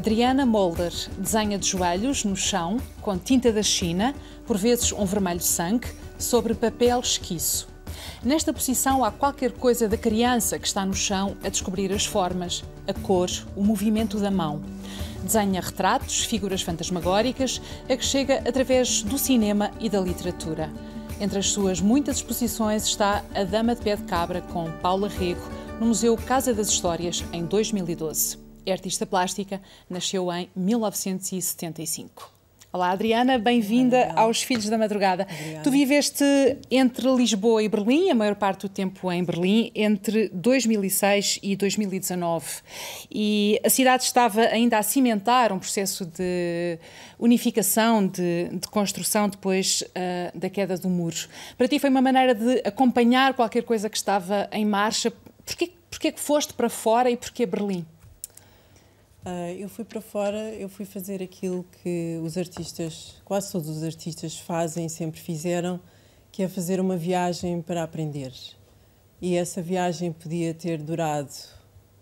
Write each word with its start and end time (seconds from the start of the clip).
Adriana 0.00 0.46
Molder 0.46 0.94
desenha 1.18 1.58
de 1.58 1.68
joelhos 1.68 2.24
no 2.24 2.34
chão, 2.34 2.78
com 3.02 3.18
tinta 3.18 3.52
da 3.52 3.62
China, 3.62 4.14
por 4.46 4.56
vezes 4.56 4.92
um 4.92 5.04
vermelho 5.04 5.42
sangue, 5.42 5.88
sobre 6.18 6.54
papel 6.54 7.00
esquiço. 7.00 7.68
Nesta 8.24 8.50
posição 8.50 9.04
há 9.04 9.10
qualquer 9.10 9.52
coisa 9.52 9.86
da 9.86 9.98
criança 9.98 10.58
que 10.58 10.66
está 10.66 10.86
no 10.86 10.94
chão 10.94 11.36
a 11.44 11.50
descobrir 11.50 11.92
as 11.92 12.06
formas, 12.06 12.64
a 12.88 12.94
cor, 12.94 13.28
o 13.54 13.62
movimento 13.62 14.18
da 14.18 14.30
mão. 14.30 14.62
Desenha 15.22 15.60
retratos, 15.60 16.24
figuras 16.24 16.62
fantasmagóricas, 16.62 17.60
a 17.86 17.94
que 17.94 18.04
chega 18.04 18.38
através 18.48 19.02
do 19.02 19.18
cinema 19.18 19.70
e 19.78 19.90
da 19.90 20.00
literatura. 20.00 20.70
Entre 21.20 21.38
as 21.38 21.50
suas 21.50 21.78
muitas 21.78 22.16
exposições 22.16 22.84
está 22.84 23.22
A 23.34 23.44
Dama 23.44 23.74
de 23.74 23.82
Pé 23.82 23.96
de 23.96 24.04
Cabra, 24.04 24.40
com 24.40 24.72
Paula 24.80 25.10
Rego, 25.10 25.46
no 25.78 25.88
Museu 25.88 26.16
Casa 26.16 26.54
das 26.54 26.70
Histórias, 26.70 27.22
em 27.34 27.44
2012. 27.44 28.49
É 28.64 28.72
artista 28.72 29.06
plástica, 29.06 29.60
nasceu 29.88 30.30
em 30.32 30.50
1975. 30.54 32.40
Olá, 32.72 32.90
Adriana, 32.90 33.36
bem-vinda 33.36 34.12
aos 34.14 34.42
Filhos 34.42 34.68
da 34.68 34.78
Madrugada. 34.78 35.26
Obrigada. 35.28 35.64
Tu 35.64 35.70
viveste 35.72 36.24
entre 36.70 37.08
Lisboa 37.16 37.60
e 37.60 37.68
Berlim, 37.68 38.10
a 38.10 38.14
maior 38.14 38.36
parte 38.36 38.60
do 38.60 38.68
tempo 38.68 39.10
em 39.10 39.24
Berlim, 39.24 39.72
entre 39.74 40.28
2006 40.28 41.40
e 41.42 41.56
2019. 41.56 42.46
E 43.10 43.60
a 43.64 43.68
cidade 43.68 44.04
estava 44.04 44.42
ainda 44.42 44.78
a 44.78 44.84
cimentar 44.84 45.52
um 45.52 45.58
processo 45.58 46.06
de 46.06 46.78
unificação, 47.18 48.06
de, 48.06 48.50
de 48.52 48.68
construção 48.68 49.28
depois 49.28 49.82
uh, 49.82 50.38
da 50.38 50.48
queda 50.48 50.76
do 50.76 50.88
muro. 50.88 51.28
Para 51.58 51.66
ti 51.66 51.80
foi 51.80 51.90
uma 51.90 52.02
maneira 52.02 52.36
de 52.36 52.62
acompanhar 52.64 53.34
qualquer 53.34 53.64
coisa 53.64 53.90
que 53.90 53.96
estava 53.96 54.48
em 54.52 54.64
marcha. 54.64 55.12
Porquê, 55.44 55.72
porquê 55.90 56.12
que 56.12 56.20
foste 56.20 56.52
para 56.52 56.68
fora 56.68 57.10
e 57.10 57.16
porquê 57.16 57.46
Berlim? 57.46 57.84
Uh, 59.24 59.52
eu 59.58 59.68
fui 59.68 59.84
para 59.84 60.00
fora, 60.00 60.54
eu 60.54 60.66
fui 60.66 60.86
fazer 60.86 61.22
aquilo 61.22 61.62
que 61.82 62.18
os 62.24 62.38
artistas, 62.38 63.16
quase 63.22 63.52
todos 63.52 63.68
os 63.68 63.82
artistas 63.82 64.38
fazem, 64.38 64.88
sempre 64.88 65.20
fizeram, 65.20 65.78
que 66.32 66.42
é 66.42 66.48
fazer 66.48 66.80
uma 66.80 66.96
viagem 66.96 67.60
para 67.60 67.82
aprender. 67.82 68.32
E 69.20 69.36
essa 69.36 69.60
viagem 69.60 70.10
podia 70.10 70.54
ter 70.54 70.78
durado 70.78 71.34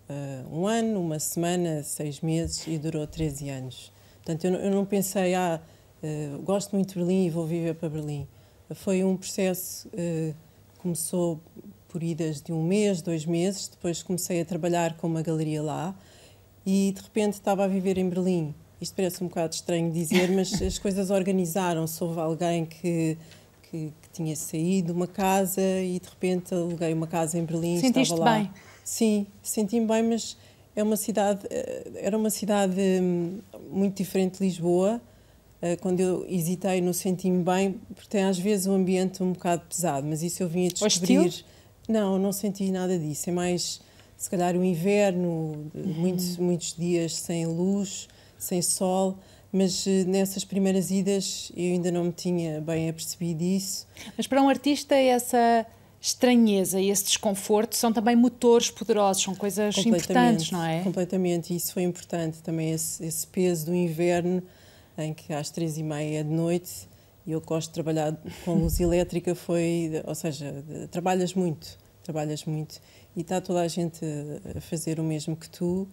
uh, 0.09 0.57
um 0.57 0.69
ano, 0.69 1.01
uma 1.01 1.19
semana, 1.19 1.83
seis 1.83 2.21
meses 2.21 2.65
e 2.69 2.79
durou 2.79 3.05
13 3.05 3.49
anos. 3.49 3.93
Portanto, 4.19 4.45
eu, 4.45 4.55
eu 4.55 4.71
não 4.71 4.85
pensei, 4.85 5.35
ah, 5.35 5.61
uh, 6.01 6.43
gosto 6.43 6.77
muito 6.77 6.91
de 6.91 6.95
Berlim 6.95 7.27
e 7.27 7.31
vou 7.31 7.45
viver 7.45 7.75
para 7.75 7.89
Berlim. 7.89 8.29
Foi 8.75 9.03
um 9.03 9.17
processo 9.17 9.89
que 9.89 10.35
começou 10.77 11.41
por 11.89 12.03
idas 12.03 12.43
de 12.43 12.53
um 12.53 12.63
mês, 12.63 13.01
dois 13.01 13.25
meses, 13.25 13.67
depois 13.67 14.03
comecei 14.03 14.43
a 14.43 14.45
trabalhar 14.45 14.97
com 14.99 15.07
uma 15.07 15.23
galeria 15.23 15.63
lá 15.63 15.97
e 16.71 16.93
de 16.93 17.01
repente 17.01 17.33
estava 17.33 17.65
a 17.65 17.67
viver 17.67 17.97
em 17.97 18.07
Berlim. 18.11 18.55
Isto 18.79 18.95
parece 18.95 19.25
um 19.25 19.29
bocado 19.29 19.55
estranho 19.55 19.91
dizer, 19.91 20.31
mas 20.31 20.61
as 20.61 20.77
coisas 20.79 21.09
organizaram-se. 21.09 22.05
Houve 22.05 22.21
alguém 22.21 22.67
que, 22.67 23.17
que, 23.63 23.91
que, 24.03 24.09
tinha 24.13 24.37
saído 24.37 24.89
de 24.89 24.93
uma 24.93 25.07
casa 25.07 25.63
e 25.63 25.99
de 25.99 26.07
repente 26.07 26.53
aluguei 26.53 26.93
uma 26.93 27.07
casa 27.07 27.39
em 27.39 27.45
Berlim. 27.47 27.81
Sentiste 27.81 28.13
estava 28.13 28.31
lá. 28.31 28.39
bem? 28.41 28.51
Sim, 28.85 29.27
senti-me 29.43 29.87
bem, 29.87 30.03
mas 30.03 30.37
é 30.77 30.83
uma 30.83 30.97
cidade, 30.97 31.47
eh, 31.49 31.91
era 31.95 32.19
uma 32.19 32.29
cidade 32.29 32.79
hum, 32.79 33.39
muito 33.71 33.97
diferente 33.97 34.37
de 34.37 34.45
Lisboa. 34.45 35.01
Eh, 35.63 35.77
quando 35.77 36.01
eu 36.01 36.27
hesitei 36.29 36.83
no 36.83 36.93
senti-me 36.93 37.43
bem, 37.43 37.81
porque 37.95 38.11
tem 38.11 38.25
às 38.25 38.39
vezes 38.39 38.67
um 38.67 38.75
ambiente 38.75 39.23
um 39.23 39.33
bocado 39.33 39.63
pesado, 39.67 40.07
mas 40.07 40.23
isso 40.23 40.43
eu 40.43 40.49
vim 40.51 40.67
a 40.67 40.69
descobrir. 40.69 41.19
Hostil? 41.19 41.45
Não, 41.89 42.19
não 42.19 42.31
senti 42.31 42.71
nada 42.71 42.99
disso. 42.99 43.31
É 43.31 43.33
mais 43.33 43.81
se 44.19 44.29
calhar 44.29 44.57
o 44.57 44.65
inverno, 44.65 45.71
muitos, 45.73 46.37
muitos 46.37 46.75
dias 46.75 47.15
sem 47.15 47.47
luz, 47.47 48.09
sem 48.37 48.61
sol, 48.61 49.17
mas 49.53 49.87
eh, 49.87 50.05
nessas 50.05 50.45
primeiras 50.45 50.91
idas 50.91 51.53
eu 51.57 51.73
ainda 51.73 51.93
não 51.93 52.05
me 52.05 52.13
tinha 52.13 52.61
bem 52.61 52.91
apercebido 52.91 53.45
isso. 53.45 53.87
Mas 54.17 54.27
para 54.27 54.43
um 54.43 54.49
artista 54.49 54.97
essa 54.97 55.65
estranheza 56.01 56.81
e 56.81 56.91
esse 56.91 57.05
desconforto 57.05 57.77
são 57.77 57.93
também 57.93 58.17
motores 58.17 58.71
poderosos, 58.71 59.23
são 59.23 59.35
coisas 59.37 59.77
importantes, 59.79 60.51
não 60.51 60.65
é? 60.65 60.83
Completamente, 60.83 61.55
isso 61.55 61.73
foi 61.73 61.85
importante 61.85 62.43
também, 62.43 62.73
esse, 62.73 63.05
esse 63.05 63.27
peso 63.27 63.67
do 63.67 63.75
inverno, 63.75 64.43
em 64.97 65.15
que 65.15 65.33
às 65.33 65.49
três 65.51 65.79
e 65.79 65.83
meia 65.83 66.25
de 66.25 66.31
noite, 66.31 66.89
e 67.25 67.33
eu 67.33 67.41
gosto 67.41 67.69
de 67.69 67.75
trabalhar 67.75 68.17
com 68.45 68.55
luz 68.55 68.79
elétrica, 68.81 69.35
foi, 69.35 69.91
ou 70.05 70.15
seja, 70.15 70.65
trabalhas 70.91 71.35
muito, 71.35 71.79
trabalhas 72.03 72.45
muito 72.45 72.81
e 73.17 73.21
está 73.21 73.41
toda 73.41 73.61
a 73.61 73.69
gente 73.69 74.05
a 74.57 74.61
fazer 74.61 75.01
o 75.01 75.05
mesmo 75.05 75.37
que 75.37 75.49
tu. 75.49 75.89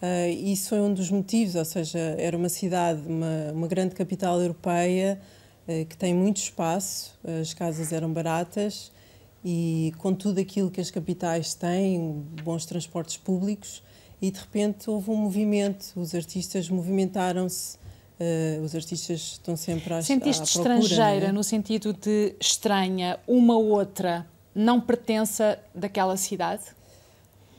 Uh, 0.00 0.30
isso 0.30 0.70
foi 0.70 0.80
um 0.80 0.94
dos 0.94 1.10
motivos, 1.10 1.54
ou 1.56 1.64
seja, 1.64 1.98
era 1.98 2.36
uma 2.36 2.48
cidade, 2.48 3.02
uma, 3.06 3.52
uma 3.52 3.68
grande 3.68 3.94
capital 3.94 4.40
europeia 4.40 5.20
uh, 5.68 5.84
que 5.84 5.96
tem 5.96 6.14
muito 6.14 6.38
espaço, 6.38 7.18
as 7.40 7.52
casas 7.52 7.92
eram 7.92 8.10
baratas 8.10 8.90
e 9.44 9.92
com 9.98 10.14
tudo 10.14 10.40
aquilo 10.40 10.70
que 10.70 10.80
as 10.80 10.90
capitais 10.90 11.54
têm, 11.54 12.24
bons 12.42 12.64
transportes 12.66 13.16
públicos, 13.16 13.82
e 14.20 14.30
de 14.30 14.38
repente 14.38 14.88
houve 14.90 15.10
um 15.10 15.16
movimento, 15.16 15.92
os 15.96 16.14
artistas 16.14 16.68
movimentaram-se, 16.68 17.76
uh, 17.76 18.62
os 18.62 18.74
artistas 18.74 19.20
estão 19.32 19.56
sempre 19.56 19.94
à, 19.94 20.02
Sentiste 20.02 20.42
à 20.42 20.62
procura, 20.62 20.78
estrangeira 20.78 21.26
é? 21.26 21.32
no 21.32 21.42
sentido 21.42 21.92
de 21.92 22.34
estranha, 22.38 23.18
uma 23.26 23.56
outra 23.56 24.26
não 24.54 24.80
pertença 24.80 25.58
daquela 25.74 26.16
cidade? 26.16 26.62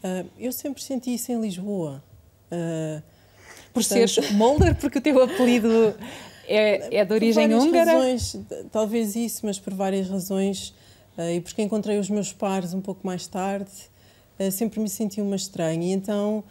Uh, 0.03 0.27
eu 0.37 0.51
sempre 0.51 0.81
senti 0.81 1.13
isso 1.13 1.31
em 1.31 1.39
Lisboa. 1.39 2.03
Uh, 2.51 3.01
por 3.73 3.83
portanto... 3.83 4.07
seres 4.07 4.31
Molder, 4.31 4.75
porque 4.75 4.97
o 4.97 5.01
teu 5.01 5.23
apelido 5.23 5.95
é, 6.47 6.97
é 6.97 7.05
de 7.05 7.13
origem 7.13 7.53
húngara? 7.53 7.93
Razões, 7.93 8.37
talvez 8.71 9.15
isso, 9.15 9.45
mas 9.45 9.59
por 9.59 9.73
várias 9.73 10.09
razões. 10.09 10.73
Uh, 11.17 11.35
e 11.35 11.41
porque 11.41 11.61
encontrei 11.61 11.99
os 11.99 12.09
meus 12.09 12.33
pares 12.33 12.73
um 12.73 12.81
pouco 12.81 13.05
mais 13.05 13.27
tarde, 13.27 13.71
sempre 14.51 14.79
me 14.79 14.89
senti 14.89 15.21
uma 15.21 15.35
estranha. 15.35 15.85
E 15.87 15.91
então, 15.91 16.43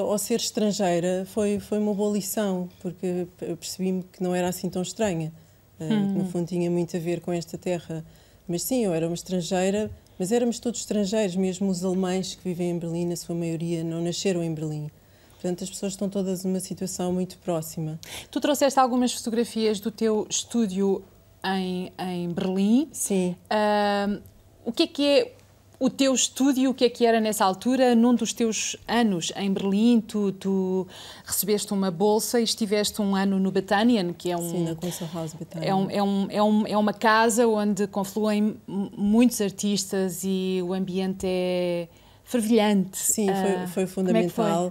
ao 0.00 0.18
ser 0.18 0.40
estrangeira, 0.40 1.24
foi, 1.26 1.60
foi 1.60 1.78
uma 1.78 1.94
boa 1.94 2.12
lição, 2.12 2.68
porque 2.80 3.28
percebi-me 3.38 4.02
que 4.02 4.20
não 4.20 4.34
era 4.34 4.48
assim 4.48 4.68
tão 4.68 4.82
estranha. 4.82 5.32
Hum. 5.78 5.88
Que 5.88 6.18
no 6.18 6.24
fundo 6.24 6.48
tinha 6.48 6.68
muito 6.68 6.96
a 6.96 6.98
ver 6.98 7.20
com 7.20 7.32
esta 7.32 7.56
terra 7.56 8.04
mas 8.50 8.62
sim, 8.62 8.84
eu 8.84 8.92
era 8.92 9.06
uma 9.06 9.14
estrangeira, 9.14 9.88
mas 10.18 10.32
éramos 10.32 10.58
todos 10.58 10.80
estrangeiros, 10.80 11.36
mesmo 11.36 11.70
os 11.70 11.84
alemães 11.84 12.34
que 12.34 12.42
vivem 12.42 12.70
em 12.70 12.78
Berlim, 12.78 13.06
na 13.06 13.14
sua 13.14 13.34
maioria, 13.34 13.84
não 13.84 14.02
nasceram 14.02 14.42
em 14.42 14.52
Berlim. 14.52 14.90
Portanto, 15.30 15.62
as 15.62 15.70
pessoas 15.70 15.92
estão 15.92 16.08
todas 16.08 16.44
numa 16.44 16.58
situação 16.58 17.12
muito 17.12 17.38
próxima. 17.38 17.98
Tu 18.30 18.40
trouxeste 18.40 18.78
algumas 18.78 19.14
fotografias 19.14 19.78
do 19.78 19.90
teu 19.90 20.26
estúdio 20.28 21.02
em, 21.44 21.92
em 21.98 22.28
Berlim. 22.28 22.88
Sim. 22.92 23.36
Uh, 23.46 24.20
o 24.64 24.72
que 24.72 24.82
é 24.82 24.86
que 24.88 25.06
é 25.06 25.32
o 25.80 25.88
teu 25.88 26.14
estúdio, 26.14 26.70
o 26.70 26.74
que 26.74 26.84
é 26.84 26.90
que 26.90 27.06
era 27.06 27.18
nessa 27.18 27.42
altura? 27.42 27.94
Num 27.94 28.14
dos 28.14 28.34
teus 28.34 28.76
anos 28.86 29.32
em 29.34 29.50
Berlim, 29.50 30.02
tu, 30.02 30.30
tu 30.32 30.86
recebeste 31.24 31.72
uma 31.72 31.90
bolsa 31.90 32.38
e 32.38 32.44
estiveste 32.44 33.00
um 33.00 33.16
ano 33.16 33.40
no 33.40 33.50
Batanian, 33.50 34.12
que 34.12 34.30
é 34.30 34.36
um. 34.36 34.50
Sim, 34.50 34.64
na 34.64 34.74
Kunsthaus 34.74 35.32
Batanian. 35.32 35.66
É, 35.66 35.74
um, 35.74 35.90
é, 35.90 36.02
um, 36.02 36.26
é, 36.30 36.42
um, 36.42 36.66
é 36.66 36.76
uma 36.76 36.92
casa 36.92 37.48
onde 37.48 37.86
confluem 37.86 38.60
muitos 38.68 39.40
artistas 39.40 40.20
e 40.22 40.60
o 40.62 40.74
ambiente 40.74 41.26
é 41.26 41.88
fervilhante. 42.24 42.98
Sim, 42.98 43.28
foi, 43.28 43.54
ah, 43.54 43.66
foi 43.66 43.86
fundamental. 43.86 44.66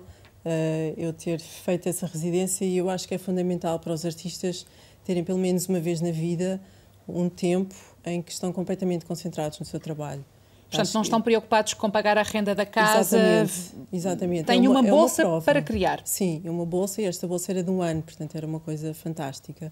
Uh, 0.46 0.94
eu 0.96 1.12
ter 1.12 1.40
feito 1.40 1.90
essa 1.90 2.06
residência 2.06 2.64
e 2.64 2.78
eu 2.78 2.88
acho 2.88 3.08
que 3.08 3.16
é 3.16 3.18
fundamental 3.18 3.80
para 3.80 3.92
os 3.92 4.06
artistas 4.06 4.66
terem 5.04 5.24
pelo 5.24 5.40
menos 5.40 5.68
uma 5.68 5.80
vez 5.80 6.02
na 6.02 6.12
vida 6.12 6.62
um 7.08 7.28
tempo 7.30 7.76
em 8.06 8.22
que 8.22 8.32
estão 8.32 8.54
completamente 8.54 9.06
concentrados 9.06 9.60
no 9.60 9.66
seu 9.66 9.80
trabalho. 9.80 10.24
Portanto, 10.70 10.94
não 10.94 11.02
estão 11.02 11.22
preocupados 11.22 11.74
com 11.74 11.90
pagar 11.90 12.18
a 12.18 12.22
renda 12.22 12.54
da 12.54 12.66
casa. 12.66 13.18
Exatamente. 13.18 13.72
Exatamente. 13.92 14.44
Têm 14.46 14.66
é 14.66 14.70
uma, 14.70 14.82
uma, 14.82 14.90
bolsa 14.90 15.24
é 15.24 15.26
uma 15.26 15.42
para 15.42 15.62
criar. 15.62 16.02
Sim, 16.06 16.42
uma 16.46 16.66
bolsa 16.66 17.02
e 17.02 17.06
esta 17.06 17.28
bolsa 17.28 17.52
era 17.52 17.64
de 17.64 17.72
um 17.72 17.82
ano, 17.82 18.04
portanto 18.04 18.36
era 18.36 18.46
uma 18.46 18.60
coisa 18.60 18.94
fantástica. 18.94 19.72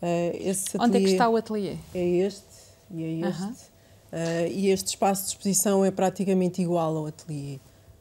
Uh, 0.00 0.80
Onde 0.80 0.98
é 0.98 1.00
que 1.00 1.10
está 1.10 1.28
o 1.28 1.36
ateliê? 1.36 1.76
É 1.92 2.06
este 2.06 2.44
e 2.90 3.02
é 3.02 3.28
este. 3.28 3.42
Uh 3.42 3.48
-huh. 3.48 3.52
uh, 3.52 4.52
e 4.52 4.68
este 4.68 4.86
espaço 4.88 5.22
de 5.22 5.28
exposição 5.30 5.84
é 5.84 5.90
praticamente 5.90 6.62
igual 6.62 6.96
ao 6.96 7.06
ateliê. 7.06 7.58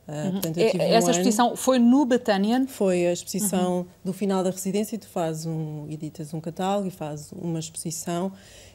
Uh, 0.07 0.31
portanto, 0.31 0.57
é, 0.57 0.93
essa 0.93 1.07
um 1.07 1.11
exposição 1.11 1.47
ano, 1.47 1.57
foi 1.57 1.79
no 1.79 2.05
Batanian? 2.05 2.67
Foi 2.67 3.07
a 3.07 3.11
exposição 3.11 3.83
-huh. 3.83 4.05
do 4.05 4.13
final 4.13 4.43
da 4.43 4.51
residência. 4.51 4.97
Tu 4.97 5.07
fazes 5.07 5.47
um, 5.47 5.87
editas 5.89 6.33
um 6.33 6.39
catálogo 6.39 6.87
e 6.87 6.91
fazes 6.91 7.31
uma 7.31 7.59
exposição 7.59 8.31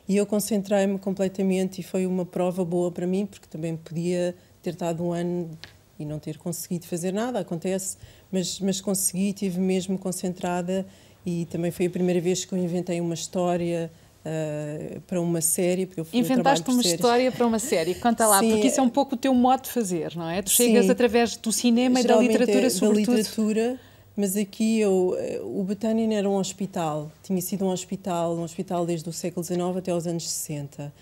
e 0.08 0.16
eu 0.16 0.26
concentrei-me 0.26 0.98
completamente 0.98 1.80
e 1.80 1.84
foi 1.84 2.06
uma 2.06 2.24
prova 2.24 2.64
boa 2.64 2.90
para 2.90 3.06
mim, 3.06 3.26
porque 3.26 3.46
também 3.48 3.76
podia 3.76 4.34
ter 4.62 4.70
estado 4.70 5.02
um 5.04 5.12
ano 5.12 5.50
e 5.98 6.04
não 6.04 6.18
ter 6.18 6.38
conseguido 6.38 6.86
fazer 6.86 7.12
nada, 7.12 7.38
acontece, 7.38 7.96
mas, 8.30 8.58
mas 8.60 8.80
consegui, 8.80 9.28
estive 9.28 9.60
mesmo 9.60 9.98
concentrada 9.98 10.84
e 11.24 11.46
também 11.46 11.70
foi 11.70 11.86
a 11.86 11.90
primeira 11.90 12.20
vez 12.20 12.44
que 12.44 12.52
eu 12.52 12.58
inventei 12.58 13.00
uma 13.00 13.14
história 13.14 13.90
uh, 14.24 15.00
para 15.02 15.20
uma 15.20 15.40
série. 15.40 15.86
Porque 15.86 16.00
eu 16.00 16.06
Inventaste 16.12 16.68
uma 16.68 16.82
séries. 16.82 16.92
história 16.92 17.32
para 17.32 17.46
uma 17.46 17.58
série, 17.58 17.94
conta 17.94 18.26
lá, 18.26 18.40
Sim, 18.40 18.50
porque 18.50 18.66
isso 18.66 18.80
é 18.80 18.82
um 18.82 18.88
pouco 18.88 19.14
o 19.14 19.18
teu 19.18 19.34
modo 19.34 19.62
de 19.62 19.70
fazer, 19.70 20.16
não 20.16 20.28
é? 20.28 20.42
Tu 20.42 20.50
chegas 20.50 20.86
Sim, 20.86 20.90
através 20.90 21.36
do 21.36 21.52
cinema 21.52 22.00
e 22.00 22.04
da 22.04 22.16
literatura, 22.16 22.66
é 22.66 22.70
sobretudo. 22.70 23.12
Da 23.12 23.18
literatura, 23.18 23.80
Mas 24.16 24.36
aqui 24.36 24.78
eu, 24.78 25.16
eh, 25.18 25.40
o 25.42 25.64
Betânia 25.64 26.18
era 26.18 26.28
um 26.28 26.36
hospital, 26.36 27.10
tinha 27.22 27.40
sido 27.40 27.64
um 27.64 27.70
hospital, 27.70 28.36
um 28.36 28.42
hospital 28.42 28.84
desde 28.84 29.08
o 29.08 29.12
século 29.12 29.42
XIX 29.42 29.60
até 29.78 29.94
os 29.94 30.06
anos 30.06 30.28
60. 30.28 30.92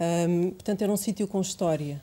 Um, 0.00 0.50
portanto, 0.50 0.82
era 0.82 0.92
um 0.92 0.96
sítio 0.96 1.26
com 1.28 1.40
história. 1.40 2.02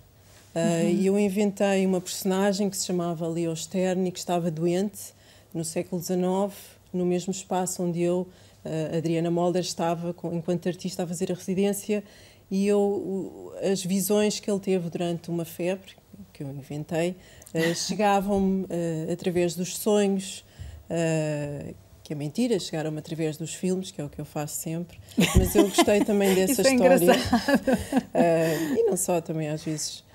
Uh, 0.55 0.59
uhum. 0.59 0.89
E 0.89 1.05
eu 1.05 1.19
inventei 1.19 1.85
uma 1.85 1.99
personagem 1.99 2.69
que 2.69 2.77
se 2.77 2.85
chamava 2.85 3.27
Leo 3.27 3.53
Stern 3.53 4.07
e 4.07 4.11
que 4.11 4.19
estava 4.19 4.49
doente 4.49 5.13
no 5.53 5.65
século 5.65 6.01
XIX, 6.01 6.55
no 6.93 7.05
mesmo 7.05 7.31
espaço 7.31 7.83
onde 7.83 8.01
eu, 8.01 8.25
uh, 8.63 8.97
Adriana 8.97 9.29
Molder, 9.29 9.61
estava 9.61 10.15
enquanto 10.31 10.67
artista 10.67 11.03
a 11.03 11.07
fazer 11.07 11.29
a 11.33 11.35
residência. 11.35 12.01
E 12.49 12.65
eu, 12.65 13.53
as 13.69 13.83
visões 13.83 14.39
que 14.39 14.49
ele 14.49 14.59
teve 14.61 14.89
durante 14.89 15.29
uma 15.29 15.43
febre, 15.43 15.91
que 16.31 16.43
eu 16.43 16.49
inventei, 16.49 17.17
uh, 17.53 17.75
chegavam-me 17.75 18.65
através 19.11 19.55
dos 19.55 19.75
sonhos, 19.75 20.44
que 22.03 22.13
é 22.13 22.15
mentira, 22.15 22.59
chegaram-me 22.59 22.99
através 22.99 23.37
dos 23.37 23.53
filmes, 23.53 23.91
que 23.91 23.99
é 23.99 24.03
o 24.03 24.09
que 24.09 24.19
eu 24.19 24.25
faço 24.25 24.55
sempre, 24.61 24.99
mas 25.35 25.55
eu 25.55 25.63
gostei 25.63 26.03
também 26.03 26.33
dessa 26.35 26.61
Isso 26.61 26.73
história. 26.73 27.11
É 28.13 28.57
uh, 28.57 28.79
e 28.79 28.83
não 28.83 28.95
só, 28.95 29.19
também 29.21 29.49
às 29.49 29.63
vezes 29.63 30.05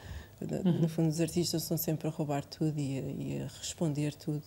Uhum. 0.40 0.72
No 0.80 0.88
fundo, 0.88 1.08
os 1.08 1.20
artistas 1.20 1.62
estão 1.62 1.76
sempre 1.76 2.08
a 2.08 2.10
roubar 2.10 2.44
tudo 2.44 2.78
e 2.78 2.98
a, 2.98 3.02
e 3.02 3.42
a 3.42 3.58
responder 3.58 4.14
tudo. 4.14 4.42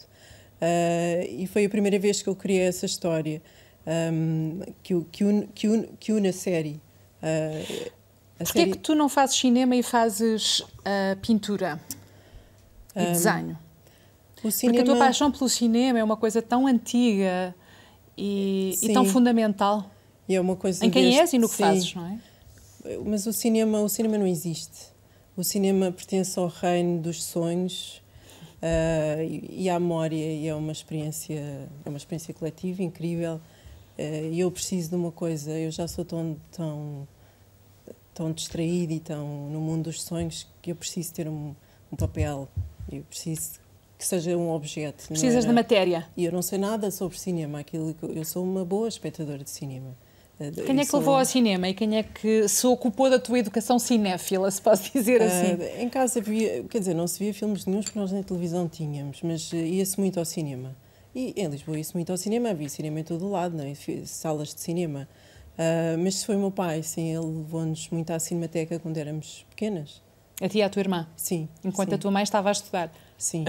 Uh, 0.62 1.26
e 1.30 1.48
foi 1.48 1.66
a 1.66 1.70
primeira 1.70 2.00
vez 2.00 2.22
que 2.22 2.30
eu 2.30 2.36
criei 2.36 2.62
essa 2.62 2.86
história 2.86 3.42
um, 3.86 4.62
que, 4.82 5.00
que, 5.12 5.24
une, 5.24 5.48
que, 5.48 5.68
une, 5.68 5.88
que 6.00 6.12
une 6.12 6.28
a 6.30 6.34
série. 6.34 6.82
Uh, 7.22 7.92
a 8.40 8.44
Porquê 8.44 8.60
série... 8.60 8.72
é 8.72 8.74
que 8.74 8.80
tu 8.80 8.96
não 8.96 9.08
fazes 9.08 9.36
cinema 9.38 9.76
e 9.76 9.84
fazes 9.84 10.62
uh, 10.62 11.16
pintura 11.22 11.80
e 12.96 13.02
um, 13.02 13.12
desenho? 13.12 13.60
Cinema... 14.52 14.78
Porque 14.78 14.92
a 14.92 14.96
tua 14.96 15.06
paixão 15.06 15.32
pelo 15.32 15.50
cinema 15.50 16.00
é 16.00 16.04
uma 16.04 16.18
coisa 16.18 16.42
tão 16.42 16.68
antiga 16.68 17.56
e, 18.18 18.74
e 18.82 18.94
tão 18.94 19.06
fundamental. 19.06 19.90
E 20.28 20.36
é 20.36 20.42
uma 20.42 20.56
coisa 20.56 20.86
em 20.86 20.90
quem 20.90 21.04
deste... 21.06 21.20
és 21.20 21.34
e 21.34 21.38
no 21.40 21.50
que 21.50 21.56
Sim. 21.56 21.64
fazes, 21.64 21.96
não 21.96 22.06
é? 22.06 22.20
Mas 23.06 23.26
o 23.26 23.34
cinema, 23.34 23.82
o 23.82 23.90
cinema 23.90 24.18
não 24.18 24.28
existe. 24.28 24.92
O 25.36 25.44
cinema 25.44 25.92
pertence 25.92 26.38
ao 26.38 26.48
reino 26.48 27.02
dos 27.02 27.24
sonhos 27.24 28.02
uh, 28.62 29.22
e, 29.22 29.64
e, 29.64 29.70
à 29.70 29.80
memória 29.80 30.16
e 30.16 30.48
é 30.48 30.54
uma 30.54 30.72
experiência, 30.72 31.68
é 31.86 31.90
uma 31.90 31.98
experiência 31.98 32.34
coletiva 32.34 32.84
incrível. 32.84 33.36
Uh, 33.98 34.32
e 34.32 34.40
eu 34.40 34.52
preciso 34.52 34.90
de 34.90 34.96
uma 34.96 35.12
coisa, 35.12 35.52
eu 35.52 35.72
já 35.72 35.88
sou 35.88 36.04
tão, 36.04 36.38
tão, 36.52 37.08
tão 38.14 38.32
distraída 38.32 38.94
e 38.94 39.00
tão 39.00 39.50
no 39.50 39.60
mundo 39.60 39.84
dos 39.84 40.04
sonhos 40.04 40.48
que 40.62 40.72
eu 40.72 40.76
preciso 40.76 41.14
ter 41.14 41.28
um, 41.28 41.56
um 41.92 41.96
papel, 41.96 42.48
eu 42.92 43.04
preciso 43.04 43.63
que 44.04 44.08
seja 44.08 44.38
um 44.38 44.52
objeto. 44.52 45.08
Precisas 45.08 45.46
de 45.46 45.54
matéria. 45.54 46.06
E 46.18 46.26
eu 46.26 46.32
não 46.32 46.42
sei 46.42 46.60
nada 46.60 46.92
sobre 46.92 47.18
cinema, 47.18 47.60
aquilo 47.60 47.96
eu 48.14 48.26
sou 48.26 48.44
uma 48.44 48.66
boa 48.66 48.90
espectadora 48.90 49.44
de 49.44 49.50
cinema. 49.50 49.96
Quem 50.38 50.80
é 50.80 50.86
que 50.86 50.96
levou 50.96 51.16
ao 51.16 51.24
cinema 51.24 51.70
e 51.70 51.74
quem 51.74 51.96
é 51.96 52.04
que 52.04 52.50
se 52.50 52.68
ocupou 52.68 53.10
da 53.10 53.18
tua 53.18 53.40
educação 53.40 53.80
cinéfila, 53.80 54.52
se 54.52 54.62
posso 54.62 54.92
dizer 54.92 55.22
ah, 55.22 55.26
assim? 55.26 55.54
Uh, 55.54 55.82
em 55.82 55.88
casa 55.88 56.20
via, 56.20 56.64
quer 56.64 56.80
dizer, 56.80 56.94
não 56.94 57.08
se 57.08 57.18
via 57.20 57.34
filmes 57.34 57.66
nenhums 57.66 57.86
porque 57.86 58.00
nós 58.00 58.12
na 58.12 58.24
televisão 58.24 58.68
tínhamos, 58.68 59.22
mas 59.22 59.54
ia-se 59.54 59.98
muito 59.98 60.20
ao 60.20 60.26
cinema. 60.26 60.76
E 61.16 61.34
em 61.38 61.48
Lisboa 61.48 61.78
ia-se 61.78 61.94
muito 61.94 62.12
ao 62.12 62.18
cinema, 62.18 62.50
havia 62.50 62.68
cinema 62.68 63.00
em 63.00 63.04
todo 63.04 63.26
o 63.26 63.32
lado, 63.32 63.56
não 63.56 63.64
é? 63.64 63.74
salas 64.06 64.54
de 64.54 64.60
cinema. 64.60 65.08
Uh, 65.54 65.98
mas 66.04 66.24
foi 66.24 66.36
o 66.36 66.40
meu 66.40 66.52
pai, 66.52 66.84
sim, 66.84 67.16
ele 67.16 67.26
levou-nos 67.26 67.88
muito 67.90 68.12
à 68.12 68.20
cinemateca 68.20 68.80
quando 68.80 68.98
éramos 68.98 69.46
pequenas. 69.52 70.02
A 70.42 70.50
ti 70.50 70.58
e 70.58 70.62
a 70.62 70.70
tua 70.70 70.82
irmã? 70.82 71.08
Sim. 71.16 71.48
Enquanto 71.64 71.90
sim. 71.90 71.96
a 71.96 71.98
tua 71.98 72.12
mãe 72.12 72.24
estava 72.24 72.50
a 72.50 72.52
estudar? 72.52 72.92
Sim. 73.18 73.46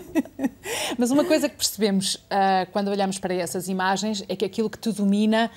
mas 0.98 1.10
uma 1.10 1.24
coisa 1.24 1.48
que 1.48 1.56
percebemos 1.56 2.14
uh, 2.14 2.70
quando 2.72 2.88
olhamos 2.88 3.18
para 3.18 3.34
essas 3.34 3.68
imagens 3.68 4.24
é 4.28 4.36
que 4.36 4.44
aquilo 4.44 4.70
que 4.70 4.78
te 4.78 4.92
domina 4.92 5.50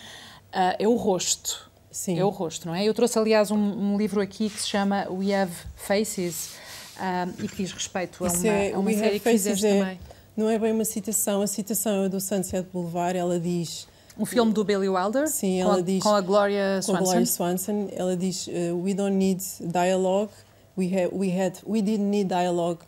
uh, 0.53 0.75
é 0.79 0.88
o 0.88 0.95
rosto. 0.95 1.69
Sim. 1.91 2.19
É 2.19 2.24
o 2.24 2.29
rosto, 2.29 2.68
não 2.68 2.75
é? 2.75 2.83
Eu 2.83 2.94
trouxe, 2.94 3.18
aliás, 3.18 3.50
um, 3.50 3.57
um 3.57 3.97
livro 3.97 4.21
aqui 4.21 4.50
que 4.50 4.62
se 4.62 4.68
chama 4.68 5.07
We 5.09 5.33
Have 5.33 5.51
Faces 5.75 6.51
uh, 6.97 7.44
e 7.44 7.47
que 7.47 7.63
diz 7.63 7.71
respeito 7.71 8.24
a 8.24 8.27
uma, 8.27 8.47
é, 8.47 8.74
a 8.74 8.79
uma 8.79 8.94
série 8.94 9.19
que 9.19 9.31
fizeste 9.31 9.65
é, 9.65 9.80
também. 9.80 10.00
Não 10.35 10.50
é 10.50 10.59
bem 10.59 10.71
uma 10.71 10.85
citação, 10.85 11.41
a 11.41 11.47
citação 11.47 12.03
é 12.03 12.09
do 12.09 12.19
Sunset 12.21 12.68
Boulevard, 12.71 13.18
ela 13.18 13.39
diz... 13.39 13.88
Um 14.19 14.25
filme 14.25 14.51
do 14.51 14.63
Billy 14.63 14.89
Wilder? 14.89 15.27
Sim, 15.27 15.62
ela 15.62 15.75
com 15.75 15.80
a, 15.80 15.81
diz... 15.81 16.03
Com 16.03 16.09
a 16.09 16.21
Gloria 16.21 16.81
Swanson. 16.81 16.91
Com 16.91 16.97
a 16.97 17.01
Gloria 17.01 17.25
Swanson, 17.25 17.88
ela 17.91 18.15
diz, 18.15 18.47
uh, 18.47 18.51
we 18.83 18.94
don't 18.94 19.15
need 19.15 19.44
dialogue, 19.62 20.31
we, 20.77 20.88
have, 20.95 21.09
we, 21.12 21.30
had, 21.30 21.57
we 21.65 21.81
didn't 21.81 22.09
need 22.09 22.27
dialogue, 22.27 22.80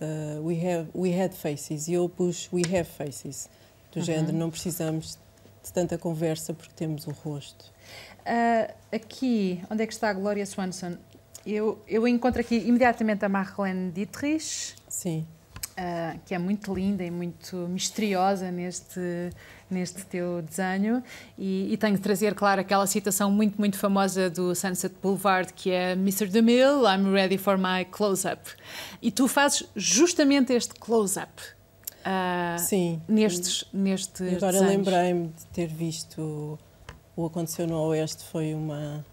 uh, 0.00 0.40
we, 0.42 0.56
have, 0.56 0.88
we 0.94 1.10
had 1.10 1.34
faces. 1.34 1.88
E 1.88 1.94
eu 1.94 2.08
pus 2.08 2.48
we 2.52 2.62
have 2.62 2.84
faces, 2.84 3.48
do 3.92 3.98
uhum. 3.98 4.04
género, 4.04 4.32
não 4.32 4.50
precisamos 4.50 5.18
de 5.62 5.72
tanta 5.72 5.98
conversa 5.98 6.54
porque 6.54 6.72
temos 6.74 7.06
o 7.06 7.10
rosto. 7.10 7.72
Uh, 8.20 8.72
aqui, 8.92 9.62
onde 9.70 9.82
é 9.82 9.86
que 9.86 9.92
está 9.92 10.10
a 10.10 10.12
Gloria 10.12 10.46
Swanson? 10.46 10.96
Eu, 11.46 11.80
eu 11.86 12.06
encontro 12.08 12.40
aqui 12.40 12.56
imediatamente 12.56 13.24
a 13.24 13.28
Marlene 13.28 13.92
Dietrich. 13.92 14.74
Sim. 14.88 15.26
Uh, 15.76 16.18
que 16.24 16.34
é 16.34 16.38
muito 16.38 16.72
linda 16.74 17.04
e 17.04 17.10
muito 17.10 17.54
misteriosa 17.68 18.50
neste, 18.50 19.28
neste 19.70 20.06
teu 20.06 20.40
desenho. 20.40 21.02
E, 21.36 21.70
e, 21.70 21.76
tenho 21.76 21.96
de 21.96 22.00
trazer, 22.00 22.34
claro, 22.34 22.62
aquela 22.62 22.86
citação 22.86 23.30
muito, 23.30 23.58
muito 23.58 23.76
famosa 23.76 24.30
do 24.30 24.54
Sunset 24.54 24.94
Boulevard, 25.02 25.52
que 25.52 25.70
é 25.70 25.92
Mr. 25.92 26.28
DeMille, 26.28 26.86
I'm 26.86 27.12
ready 27.12 27.36
for 27.36 27.58
my 27.58 27.84
close-up. 27.84 28.40
E 29.02 29.10
tu 29.10 29.28
fazes 29.28 29.68
justamente 29.76 30.50
este 30.54 30.72
close-up 30.76 31.42
uh, 32.06 32.58
Sim. 32.58 33.02
nestes, 33.06 33.64
nestes 33.72 34.36
Agora 34.36 34.60
lembrei-me 34.60 35.28
de 35.28 35.46
ter 35.52 35.66
visto 35.66 36.58
o 37.16 37.26
Aconteceu 37.26 37.66
no 37.66 37.78
Oeste, 37.88 38.24
foi 38.24 38.54
uma... 38.54 39.04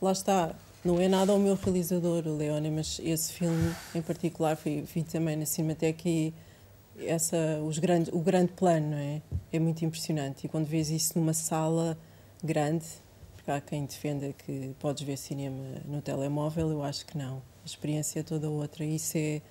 Lá 0.00 0.12
está, 0.12 0.50
não 0.84 1.00
é 1.00 1.08
nada 1.08 1.32
ao 1.32 1.38
meu 1.38 1.54
realizador, 1.54 2.26
o 2.26 2.36
Leone, 2.36 2.70
mas 2.70 3.00
esse 3.02 3.32
filme 3.32 3.74
em 3.94 4.02
particular 4.02 4.56
foi, 4.56 4.82
vi 4.82 5.02
também 5.02 5.36
na 5.36 5.46
Cinemateca 5.46 6.08
e 6.08 6.34
essa, 6.98 7.36
os 7.66 7.78
grandes, 7.78 8.12
o 8.12 8.18
grande 8.18 8.52
plano 8.52 8.90
não 8.90 8.98
é? 8.98 9.22
é 9.52 9.58
muito 9.58 9.84
impressionante. 9.84 10.44
E 10.44 10.48
quando 10.48 10.66
vês 10.66 10.90
isso 10.90 11.18
numa 11.18 11.32
sala 11.32 11.96
grande, 12.42 12.86
porque 13.34 13.50
há 13.50 13.60
quem 13.60 13.84
defenda 13.84 14.32
que 14.32 14.74
podes 14.78 15.02
ver 15.02 15.16
cinema 15.16 15.56
no 15.84 16.02
telemóvel, 16.02 16.70
eu 16.70 16.82
acho 16.82 17.06
que 17.06 17.16
não. 17.16 17.42
A 17.62 17.66
experiência 17.66 18.20
é 18.20 18.22
toda 18.22 18.50
outra. 18.50 18.84
Isso 18.84 19.16
é 19.16 19.42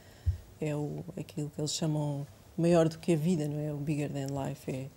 é 0.62 0.76
o, 0.76 1.04
aquilo 1.20 1.50
que 1.50 1.60
eles 1.60 1.74
chamam 1.74 2.26
maior 2.56 2.88
do 2.88 3.00
que 3.00 3.14
a 3.14 3.16
vida, 3.16 3.48
não 3.48 3.60
é? 3.60 3.74
O 3.74 3.78
bigger 3.78 4.10
than 4.12 4.28
life. 4.28 4.72
É... 4.72 4.88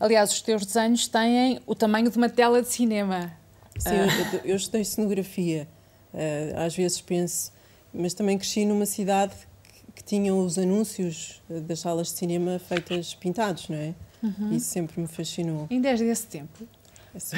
Aliás, 0.00 0.32
os 0.32 0.40
teus 0.40 0.64
desenhos 0.64 1.06
têm 1.06 1.60
o 1.66 1.74
tamanho 1.74 2.10
de 2.10 2.16
uma 2.16 2.30
tela 2.30 2.62
de 2.62 2.68
cinema. 2.68 3.32
Sim, 3.78 3.90
ah. 3.90 4.34
eu, 4.34 4.50
eu 4.50 4.56
estudei 4.56 4.84
cenografia. 4.84 5.68
Uh, 6.12 6.58
às 6.58 6.74
vezes 6.74 7.00
penso, 7.00 7.52
mas 7.92 8.14
também 8.14 8.38
cresci 8.38 8.64
numa 8.64 8.86
cidade 8.86 9.34
que, 9.62 9.92
que 9.96 10.04
tinha 10.04 10.34
os 10.34 10.58
anúncios 10.58 11.42
das 11.48 11.80
salas 11.80 12.08
de 12.08 12.14
cinema 12.14 12.58
feitas 12.58 13.14
pintados, 13.14 13.68
não 13.68 13.76
é? 13.76 13.94
Uhum. 14.22 14.52
Isso 14.52 14.66
sempre 14.66 15.00
me 15.00 15.06
fascinou. 15.06 15.66
Ainda 15.70 15.88
és 15.88 16.00
desse 16.00 16.26
tempo? 16.26 16.66
É 17.14 17.18
sim. 17.18 17.36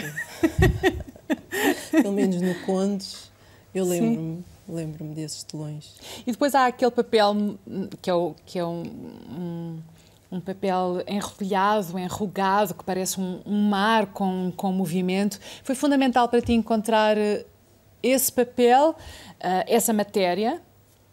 Pelo 1.90 2.12
menos 2.12 2.40
no 2.40 2.54
Condes, 2.64 3.30
eu 3.74 3.84
lembro-me 3.84 4.44
lembro-me 4.70 5.14
desses 5.14 5.42
telões. 5.42 5.96
E 6.26 6.32
depois 6.32 6.54
há 6.54 6.66
aquele 6.66 6.90
papel 6.90 7.58
que 8.00 8.08
é, 8.08 8.14
o, 8.14 8.34
que 8.46 8.58
é 8.58 8.64
um, 8.64 8.82
um, 8.82 9.78
um 10.30 10.40
papel 10.40 11.02
enrodilhado, 11.08 11.98
enrugado, 11.98 12.74
que 12.74 12.84
parece 12.84 13.20
um, 13.20 13.40
um, 13.44 13.68
mar 13.68 14.06
com, 14.06 14.52
com 14.56 14.72
movimento. 14.72 15.40
Foi 15.64 15.74
fundamental 15.74 16.28
para 16.28 16.40
ti 16.40 16.52
encontrar 16.52 17.18
eh, 17.18 17.44
esse 18.02 18.30
papel, 18.30 18.90
uh, 18.90 18.96
essa 19.66 19.92
matéria, 19.92 20.62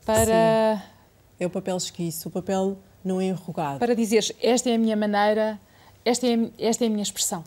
para... 0.05 0.77
Sim. 0.77 0.97
É 1.39 1.45
o 1.45 1.49
papel 1.49 1.77
esquiço, 1.77 2.29
o 2.29 2.31
papel 2.31 2.77
não 3.03 3.21
enrugado. 3.21 3.79
Para 3.79 3.95
dizeres, 3.95 4.31
esta 4.41 4.69
é 4.69 4.75
a 4.75 4.77
minha 4.77 4.95
maneira, 4.95 5.59
esta 6.03 6.25
é, 6.25 6.49
esta 6.57 6.83
é 6.83 6.87
a 6.87 6.89
minha 6.89 7.03
expressão. 7.03 7.43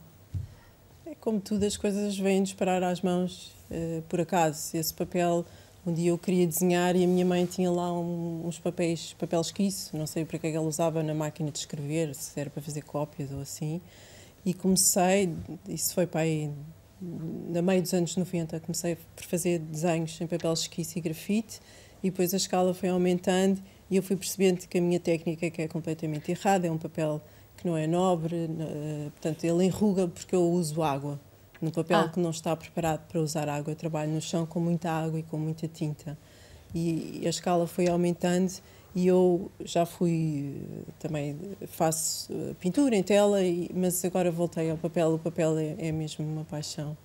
É 1.04 1.14
como 1.20 1.40
tudo, 1.40 1.64
as 1.64 1.76
coisas 1.76 2.16
vêm 2.16 2.42
disparar 2.42 2.82
às 2.84 3.00
mãos 3.00 3.52
uh, 3.70 4.02
por 4.02 4.20
acaso. 4.20 4.76
Esse 4.76 4.94
papel 4.94 5.44
um 5.86 5.92
dia 5.94 6.10
eu 6.10 6.18
queria 6.18 6.46
desenhar 6.46 6.94
e 6.94 7.04
a 7.04 7.06
minha 7.06 7.24
mãe 7.24 7.46
tinha 7.46 7.70
lá 7.70 7.92
um, 7.92 8.46
uns 8.46 8.58
papéis, 8.58 9.14
papel 9.18 9.40
esquiço, 9.40 9.96
não 9.96 10.06
sei 10.06 10.24
para 10.24 10.36
é 10.36 10.38
que 10.38 10.46
ela 10.48 10.66
usava 10.66 11.02
na 11.02 11.14
máquina 11.14 11.50
de 11.50 11.58
escrever, 11.58 12.14
se 12.14 12.38
era 12.38 12.50
para 12.50 12.62
fazer 12.62 12.82
cópias 12.82 13.30
ou 13.32 13.40
assim. 13.40 13.80
E 14.44 14.52
comecei, 14.52 15.34
isso 15.68 15.94
foi 15.94 16.06
para 16.06 16.20
aí, 16.20 16.50
na 17.00 17.62
meio 17.62 17.80
dos 17.80 17.94
anos 17.94 18.14
90, 18.14 18.60
comecei 18.60 18.96
por 19.16 19.24
fazer 19.24 19.58
desenhos 19.58 20.20
em 20.20 20.26
papel 20.26 20.52
esquiço 20.52 20.98
e 20.98 21.00
grafite 21.00 21.60
e 22.02 22.10
depois 22.10 22.34
a 22.34 22.36
escala 22.36 22.74
foi 22.74 22.90
aumentando 22.90 23.60
e 23.90 23.96
eu 23.96 24.02
fui 24.02 24.16
percebendo 24.16 24.66
que 24.66 24.78
a 24.78 24.80
minha 24.80 25.00
técnica 25.00 25.50
que 25.50 25.62
é 25.62 25.68
completamente 25.68 26.30
errada, 26.30 26.66
é 26.66 26.70
um 26.70 26.78
papel 26.78 27.20
que 27.56 27.66
não 27.66 27.76
é 27.76 27.86
nobre, 27.86 28.36
eh, 28.36 29.10
portanto 29.10 29.44
ele 29.44 29.64
enruga 29.64 30.08
porque 30.08 30.34
eu 30.34 30.42
uso 30.50 30.82
água 30.82 31.20
no 31.60 31.70
papel 31.70 32.00
ah. 32.00 32.08
que 32.08 32.18
não 32.20 32.30
está 32.30 32.54
preparado 32.56 33.06
para 33.06 33.20
usar 33.20 33.48
água. 33.48 33.72
Eu 33.72 33.76
trabalho 33.76 34.10
no 34.12 34.20
chão 34.20 34.46
com 34.46 34.60
muita 34.60 34.90
água 34.90 35.18
e 35.18 35.22
com 35.22 35.38
muita 35.38 35.68
tinta. 35.68 36.16
E 36.74 37.22
a 37.26 37.28
escala 37.28 37.66
foi 37.66 37.88
aumentando 37.88 38.52
E 38.94 39.06
eu 39.06 39.50
já 39.64 39.84
fui, 39.84 40.62
também 40.98 41.36
faço 41.66 42.32
pintura 42.60 42.94
em 42.94 43.02
tela, 43.02 43.38
mas 43.74 44.04
agora 44.04 44.30
voltei 44.30 44.70
ao 44.70 44.76
papel. 44.76 45.14
O 45.14 45.18
papel 45.18 45.58
é, 45.58 45.76
é 45.78 45.92
mesmo 45.92 46.24
uma 46.24 46.44
paixão. 46.44 46.96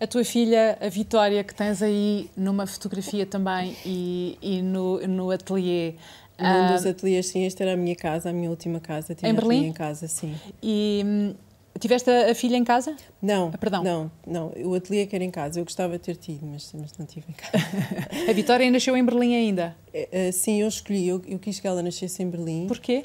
A 0.00 0.06
tua 0.06 0.24
filha, 0.24 0.78
a 0.80 0.88
Vitória, 0.88 1.44
que 1.44 1.54
tens 1.54 1.82
aí 1.82 2.30
numa 2.36 2.66
fotografia 2.66 3.26
também 3.26 3.76
e, 3.84 4.38
e 4.40 4.62
no, 4.62 4.98
no 5.06 5.30
ateliê. 5.30 5.94
Num 6.38 6.72
dos 6.72 6.86
ateliês, 6.86 7.26
sim, 7.26 7.44
esta 7.44 7.62
era 7.62 7.74
a 7.74 7.76
minha 7.76 7.94
casa, 7.94 8.30
a 8.30 8.32
minha 8.32 8.48
última 8.48 8.80
casa. 8.80 9.14
Tinha 9.14 9.30
em 9.30 9.34
Berlim? 9.34 9.66
em 9.66 9.72
casa, 9.74 10.08
sim. 10.08 10.34
E 10.62 11.02
hum, 11.04 11.34
tiveste 11.80 12.10
a, 12.10 12.30
a, 12.30 12.34
filha 12.34 12.56
em 12.56 12.64
casa? 12.64 12.96
Não, 13.20 13.50
ah, 13.52 13.58
perdão. 13.58 13.82
não, 13.82 14.10
não. 14.26 14.52
O 14.64 14.74
ateliê 14.74 15.06
que 15.06 15.14
era 15.14 15.24
em 15.24 15.30
casa. 15.30 15.60
Eu 15.60 15.64
gostava 15.64 15.94
de 15.94 16.04
ter 16.04 16.16
tido, 16.16 16.46
mas, 16.46 16.72
mas 16.72 16.96
não 16.98 17.06
tive 17.06 17.26
em 17.28 17.32
casa. 17.32 17.64
a 18.30 18.32
Vitória 18.32 18.70
nasceu 18.70 18.96
em 18.96 19.04
Berlim 19.04 19.34
ainda? 19.34 19.76
É, 19.92 20.30
sim, 20.32 20.60
eu 20.60 20.68
escolhi. 20.68 21.08
Eu, 21.08 21.22
eu 21.26 21.38
quis 21.38 21.58
que 21.58 21.66
ela 21.66 21.82
nascesse 21.82 22.22
em 22.22 22.30
Berlim. 22.30 22.66
Porquê? 22.66 23.04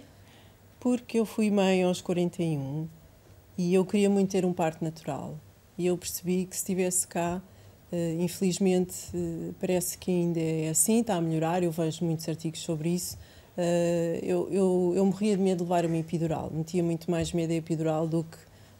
Porque 0.79 1.19
eu 1.19 1.25
fui 1.25 1.49
mãe 1.49 1.83
aos 1.83 2.01
41 2.01 2.87
e 3.57 3.73
eu 3.73 3.85
queria 3.85 4.09
muito 4.09 4.31
ter 4.31 4.45
um 4.45 4.53
parto 4.53 4.83
natural 4.83 5.39
e 5.77 5.85
eu 5.87 5.97
percebi 5.97 6.45
que 6.45 6.55
se 6.55 6.61
estivesse 6.61 7.07
cá, 7.07 7.41
uh, 7.91 8.21
infelizmente, 8.21 8.95
uh, 9.13 9.53
parece 9.59 9.97
que 9.97 10.11
ainda 10.11 10.39
é 10.39 10.69
assim, 10.69 11.01
está 11.01 11.15
a 11.15 11.21
melhorar, 11.21 11.63
eu 11.63 11.71
vejo 11.71 12.05
muitos 12.05 12.27
artigos 12.27 12.61
sobre 12.61 12.89
isso. 12.89 13.17
Uh, 13.57 14.19
eu, 14.21 14.49
eu, 14.51 14.93
eu 14.95 15.05
morria 15.05 15.35
de 15.35 15.41
medo 15.41 15.57
de 15.59 15.63
levar 15.63 15.85
a 15.85 15.87
minha 15.87 16.01
epidural, 16.01 16.49
metia 16.51 16.83
muito 16.83 17.09
mais 17.09 17.31
medo 17.31 17.51
a 17.51 17.55
epidural 17.55 18.07
do 18.07 18.23
que 18.23 18.37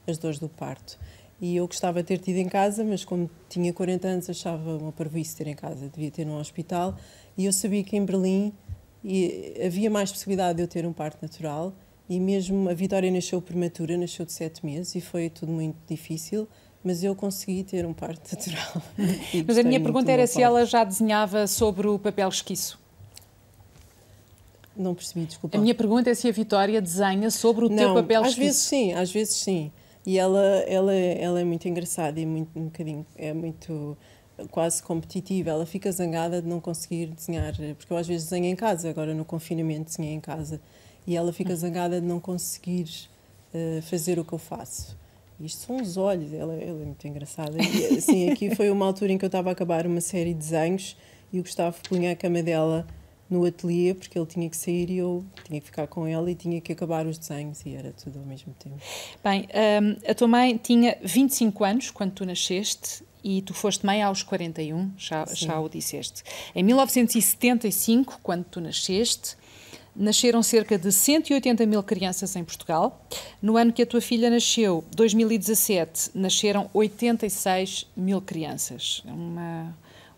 as 0.08 0.18
dores 0.18 0.40
do 0.40 0.50
parto. 0.50 0.98
E 1.40 1.58
eu 1.58 1.68
gostava 1.68 2.02
de 2.02 2.08
ter 2.08 2.18
tido 2.18 2.38
em 2.38 2.48
casa, 2.48 2.84
mas 2.84 3.04
como 3.04 3.30
tinha 3.50 3.74
40 3.74 4.08
anos, 4.08 4.30
achava 4.30 4.78
uma 4.78 4.92
parvoíce 4.92 5.36
ter 5.36 5.48
em 5.48 5.56
casa, 5.56 5.90
devia 5.90 6.10
ter 6.10 6.26
num 6.26 6.40
hospital. 6.40 6.96
E 7.38 7.46
eu 7.46 7.54
sabia 7.54 7.84
que 7.84 7.98
em 7.98 8.06
Berlim 8.06 8.54
havia 9.66 9.90
mais 9.90 10.12
possibilidade 10.12 10.58
de 10.58 10.64
eu 10.64 10.68
ter 10.68 10.86
um 10.86 10.94
parto 10.94 11.22
natural. 11.22 11.74
E 12.08 12.20
mesmo 12.20 12.70
a 12.70 12.74
Vitória 12.74 13.12
nasceu 13.12 13.42
prematura, 13.42 13.98
nasceu 13.98 14.26
de 14.26 14.32
7 14.32 14.66
meses 14.66 14.96
e 14.96 15.02
foi 15.02 15.30
tudo 15.30 15.52
muito 15.52 15.78
difícil 15.88 16.48
mas 16.86 17.04
eu 17.04 17.16
consegui 17.16 17.64
ter 17.64 17.84
um 17.84 17.94
parto 17.94 18.32
natural. 18.32 18.84
mas 19.48 19.58
a 19.58 19.64
minha 19.64 19.80
pergunta 19.80 20.12
era 20.12 20.28
se 20.28 20.40
ela 20.40 20.64
já 20.68 20.84
desenhava 20.84 21.48
sobre 21.48 21.88
o 21.88 21.98
papel 21.98 22.30
esquiço. 22.30 22.80
Não 24.78 24.94
percebi, 24.94 25.26
desculpa. 25.26 25.58
A 25.58 25.60
minha 25.62 25.74
pergunta 25.74 26.12
é 26.12 26.14
se 26.14 26.28
a 26.28 26.32
Vitória 26.32 26.80
desenha 26.80 27.32
sobre 27.32 27.66
o 27.66 27.70
não, 27.70 27.76
teu 27.76 27.94
papel 27.96 28.22
às 28.22 28.30
esquiço. 28.30 28.42
Às 28.42 28.46
vezes 28.46 28.62
sim, 28.62 28.94
às 28.94 29.12
vezes 29.12 29.36
sim. 29.36 29.72
E 30.06 30.20
ela, 30.20 30.42
ela, 30.68 30.94
ela 30.94 31.42
é 31.42 31.44
muito 31.44 31.68
engraçada 31.68 32.20
e 32.20 32.26
muito, 32.26 32.58
um 32.58 32.66
bocadinho, 32.66 33.06
é 33.16 33.34
muito 33.34 33.98
quase 34.52 34.84
competitiva. 34.84 35.50
Ela 35.50 35.66
fica 35.66 35.92
zangada 35.92 36.42
de 36.42 36.48
não 36.48 36.60
conseguir 36.60 37.08
desenhar, 37.08 37.54
porque 37.78 37.92
eu 37.92 37.98
às 37.98 38.08
vezes 38.08 38.30
desenho 38.30 38.46
em 38.46 38.56
casa, 38.56 38.90
agora 38.90 39.14
no 39.14 39.26
confinamento 39.26 39.86
desenhei 39.86 40.14
em 40.14 40.20
casa, 40.20 40.62
e 41.08 41.16
ela 41.16 41.34
fica 41.34 41.54
hum. 41.54 41.56
zangada 41.56 42.00
de 42.00 42.06
não 42.06 42.20
conseguir 42.20 42.90
uh, 43.54 43.82
fazer 43.82 44.20
o 44.20 44.26
que 44.26 44.34
eu 44.34 44.40
faço. 44.40 44.96
Isto 45.40 45.66
são 45.66 45.82
os 45.82 45.98
olhos, 45.98 46.32
ela, 46.34 46.54
ela 46.54 46.82
é 46.82 46.86
muito 46.86 47.06
engraçada. 47.08 47.58
E, 47.62 47.98
assim, 47.98 48.30
aqui 48.30 48.56
foi 48.56 48.70
uma 48.70 48.86
altura 48.86 49.12
em 49.12 49.18
que 49.18 49.26
eu 49.26 49.28
estava 49.28 49.50
a 49.50 49.52
acabar 49.52 49.86
uma 49.86 50.00
série 50.00 50.34
de 50.34 50.40
desenhos 50.40 50.96
e 51.34 51.40
o 51.40 51.44
Gustavo 51.44 51.78
punha 51.90 52.12
a 52.12 52.16
cama 52.16 52.42
dela 52.42 52.88
no 53.30 53.46
ateliê 53.46 53.94
porque 53.94 54.18
ele 54.18 54.26
tinha 54.26 54.50
que 54.50 54.56
sair 54.56 54.90
e 54.90 54.98
eu 54.98 55.26
tinha 55.44 55.60
que 55.60 55.66
ficar 55.66 55.88
com 55.88 56.06
ela 56.06 56.30
e 56.30 56.36
tinha 56.36 56.62
que 56.62 56.72
acabar 56.72 57.06
os 57.06 57.18
desenhos 57.18 57.66
e 57.66 57.76
era 57.76 57.92
tudo 57.92 58.20
ao 58.20 58.26
mesmo 58.26 58.54
tempo. 58.60 58.78
Bem, 59.24 59.48
um, 59.82 60.10
a 60.10 60.14
tua 60.14 60.28
mãe 60.28 60.58
tinha 60.58 60.98
25 61.02 61.64
anos 61.64 61.92
quando 61.92 62.12
tu 62.12 62.26
nasceste 62.26 63.04
e 63.24 63.42
tu 63.42 63.56
foste 63.56 63.84
mãe 63.84 64.04
aos 64.04 64.22
41, 64.22 64.92
já, 64.98 65.26
já 65.34 65.60
o 65.60 65.68
disseste. 65.68 66.24
Em 66.54 66.62
1975, 66.62 68.20
quando 68.22 68.44
tu 68.44 68.62
nasceste, 68.62 69.36
nasceram 69.96 70.44
cerca 70.44 70.78
de 70.78 70.92
180 70.92 71.66
mil 71.66 71.82
crianças 71.82 72.36
em 72.36 72.44
Portugal. 72.44 73.04
No 73.42 73.58
ano 73.58 73.74
que 73.74 73.82
a 73.82 73.86
tua 73.86 74.02
filha 74.02 74.30
nasceu, 74.30 74.84
2017, 74.96 76.12
nasceram 76.14 76.70
86 76.72 77.88
mil 77.98 78.22
crianças. 78.22 79.02
É 79.08 79.12
uma, 79.12 79.76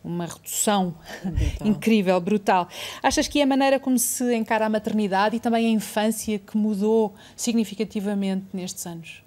uma 0.08 0.26
redução 0.26 0.96
brutal. 1.24 1.68
incrível, 1.68 2.20
brutal. 2.20 2.68
Achas 3.04 3.28
que 3.28 3.40
é 3.40 3.44
a 3.44 3.46
maneira 3.46 3.80
como 3.80 4.00
se 4.00 4.36
encara 4.36 4.66
a 4.66 4.70
maternidade 4.70 5.36
e 5.36 5.40
também 5.40 5.68
a 5.68 5.70
infância 5.70 6.40
que 6.40 6.58
mudou 6.58 7.14
significativamente 7.36 8.46
nestes 8.54 8.86
anos? 8.88 9.24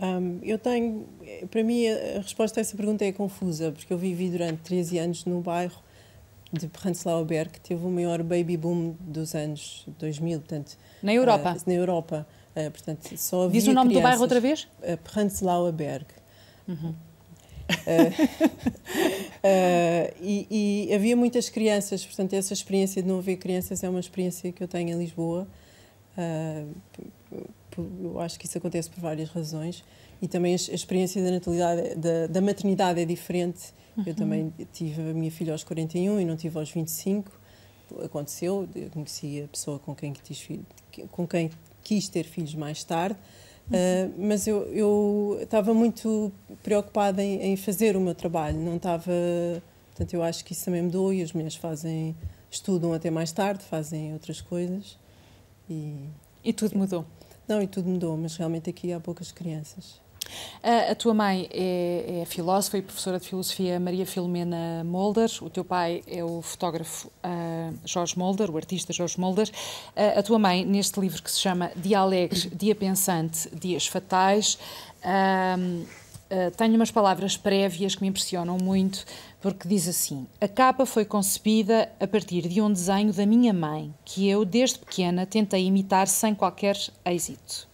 Um, 0.00 0.40
eu 0.42 0.58
tenho, 0.58 1.06
para 1.50 1.62
mim, 1.62 1.86
a 1.86 2.18
resposta 2.20 2.58
a 2.58 2.62
essa 2.62 2.76
pergunta 2.76 3.04
é 3.04 3.12
confusa, 3.12 3.70
porque 3.70 3.92
eu 3.92 3.98
vivi 3.98 4.28
durante 4.28 4.58
13 4.62 4.98
anos 4.98 5.24
no 5.24 5.40
bairro 5.40 5.80
de 6.52 6.68
Prenzlauer 6.68 7.50
que 7.50 7.60
teve 7.60 7.84
o 7.84 7.90
maior 7.90 8.22
baby 8.22 8.56
boom 8.56 8.96
dos 9.00 9.34
anos 9.34 9.86
2000, 9.98 10.40
portanto... 10.40 10.76
Na 11.02 11.12
Europa? 11.12 11.52
Uh, 11.52 11.62
na 11.66 11.74
Europa. 11.74 12.26
Uh, 12.56 12.70
portanto, 12.70 13.16
só 13.16 13.48
Diz 13.48 13.66
o 13.66 13.72
nome 13.72 13.90
crianças, 13.90 13.94
do 13.94 14.02
bairro 14.02 14.22
outra 14.22 14.40
vez? 14.40 14.68
Uh, 14.80 14.96
Prenzlauer 14.98 15.72
Berg. 15.72 16.06
Uhum. 16.66 16.94
E, 20.20 20.88
e, 20.88 20.94
havia 20.94 21.16
muitas 21.16 21.48
crianças, 21.48 22.04
portanto, 22.04 22.34
essa 22.34 22.52
experiência 22.52 23.02
de 23.02 23.08
não 23.08 23.18
haver 23.18 23.36
crianças 23.36 23.82
é 23.82 23.88
uma 23.88 24.00
experiência 24.00 24.52
que 24.52 24.62
eu 24.62 24.68
tenho 24.68 24.90
em 24.90 24.98
Lisboa. 24.98 25.46
eu 28.02 28.20
acho 28.20 28.38
que 28.38 28.46
isso 28.46 28.58
acontece 28.58 28.90
por 28.90 29.00
várias 29.00 29.30
razões. 29.30 29.82
E 30.22 30.28
também 30.28 30.54
a, 30.54 30.56
a 30.56 30.74
experiência 30.74 31.22
da 31.22 31.30
natalidade, 31.30 31.94
da, 31.96 32.26
da 32.26 32.40
maternidade 32.40 33.00
é 33.00 33.04
diferente 33.04 33.72
Uhum. 33.96 34.04
Eu 34.06 34.14
também 34.14 34.52
tive 34.72 35.10
a 35.10 35.14
minha 35.14 35.30
filha 35.30 35.52
aos 35.52 35.62
41 35.62 36.20
e 36.20 36.24
não 36.24 36.36
tive 36.36 36.58
aos 36.58 36.70
25. 36.70 37.30
Aconteceu, 38.02 38.68
eu 38.74 38.90
conheci 38.90 39.42
a 39.42 39.48
pessoa 39.48 39.78
com 39.78 39.94
quem 39.94 40.12
quis, 40.12 40.48
com 41.10 41.26
quem 41.26 41.50
quis 41.82 42.08
ter 42.08 42.24
filhos 42.24 42.54
mais 42.54 42.82
tarde. 42.82 43.16
Uh, 43.66 44.12
mas 44.18 44.46
eu, 44.46 44.64
eu 44.74 45.38
estava 45.40 45.72
muito 45.72 46.30
preocupada 46.62 47.22
em, 47.22 47.40
em, 47.40 47.56
fazer 47.56 47.96
o 47.96 48.00
meu 48.00 48.14
trabalho, 48.14 48.58
não 48.58 48.76
estava. 48.76 49.12
Portanto, 49.86 50.12
eu 50.12 50.22
acho 50.22 50.44
que 50.44 50.52
isso 50.52 50.64
também 50.64 50.82
mudou 50.82 51.12
e 51.12 51.22
as 51.22 51.32
mulheres 51.32 51.56
fazem, 51.56 52.14
estudam 52.50 52.92
até 52.92 53.10
mais 53.10 53.32
tarde, 53.32 53.64
fazem 53.64 54.12
outras 54.12 54.40
coisas. 54.40 54.98
E, 55.70 55.96
e 56.44 56.52
tudo 56.52 56.76
mudou? 56.76 57.06
Não, 57.48 57.62
e 57.62 57.66
tudo 57.66 57.88
mudou, 57.88 58.16
mas 58.16 58.36
realmente 58.36 58.68
aqui 58.68 58.92
há 58.92 59.00
poucas 59.00 59.32
crianças. 59.32 60.03
A, 60.62 60.92
a, 60.92 60.94
tua 60.94 61.12
mãe 61.12 61.48
é, 61.52 62.20
é, 62.22 62.24
filósofa 62.24 62.78
e 62.78 62.82
professora 62.82 63.18
de 63.18 63.28
filosofia 63.28 63.78
Maria 63.78 64.06
Filomena 64.06 64.82
Molder. 64.84 65.30
O 65.42 65.50
teu 65.50 65.64
pai 65.64 66.02
é 66.06 66.24
o 66.24 66.40
fotógrafo 66.40 67.08
uh, 67.08 67.74
Jorge 67.84 68.18
Molder, 68.18 68.50
o 68.50 68.56
artista 68.56 68.92
Jorge 68.92 69.20
Molder. 69.20 69.48
Uh, 69.48 70.18
a 70.18 70.22
tua 70.22 70.38
mãe, 70.38 70.64
neste 70.64 70.98
livro 71.00 71.22
que 71.22 71.30
se 71.30 71.40
chama 71.40 71.70
Dia 71.76 72.00
Alegre, 72.00 72.50
Dia 72.54 72.74
Pensante, 72.74 73.48
Dias 73.54 73.86
Fatais, 73.86 74.58
uh, 75.04 75.86
tenho 76.56 76.74
umas 76.74 76.90
palavras 76.90 77.36
prévias 77.36 77.94
que 77.94 78.02
me 78.02 78.08
impressionam 78.08 78.56
muito, 78.58 79.04
porque 79.40 79.68
diz 79.68 79.86
assim: 79.86 80.26
A 80.40 80.48
capa 80.48 80.86
foi 80.86 81.04
concebida 81.04 81.92
a 82.00 82.06
partir 82.06 82.48
de 82.48 82.60
um 82.60 82.72
desenho 82.72 83.12
da 83.12 83.26
minha 83.26 83.52
mãe, 83.52 83.94
que 84.04 84.28
eu, 84.28 84.44
desde 84.44 84.78
pequena, 84.78 85.26
tentei 85.26 85.66
imitar 85.66 86.08
sem 86.08 86.34
qualquer 86.34 86.76
êxito. 87.04 87.68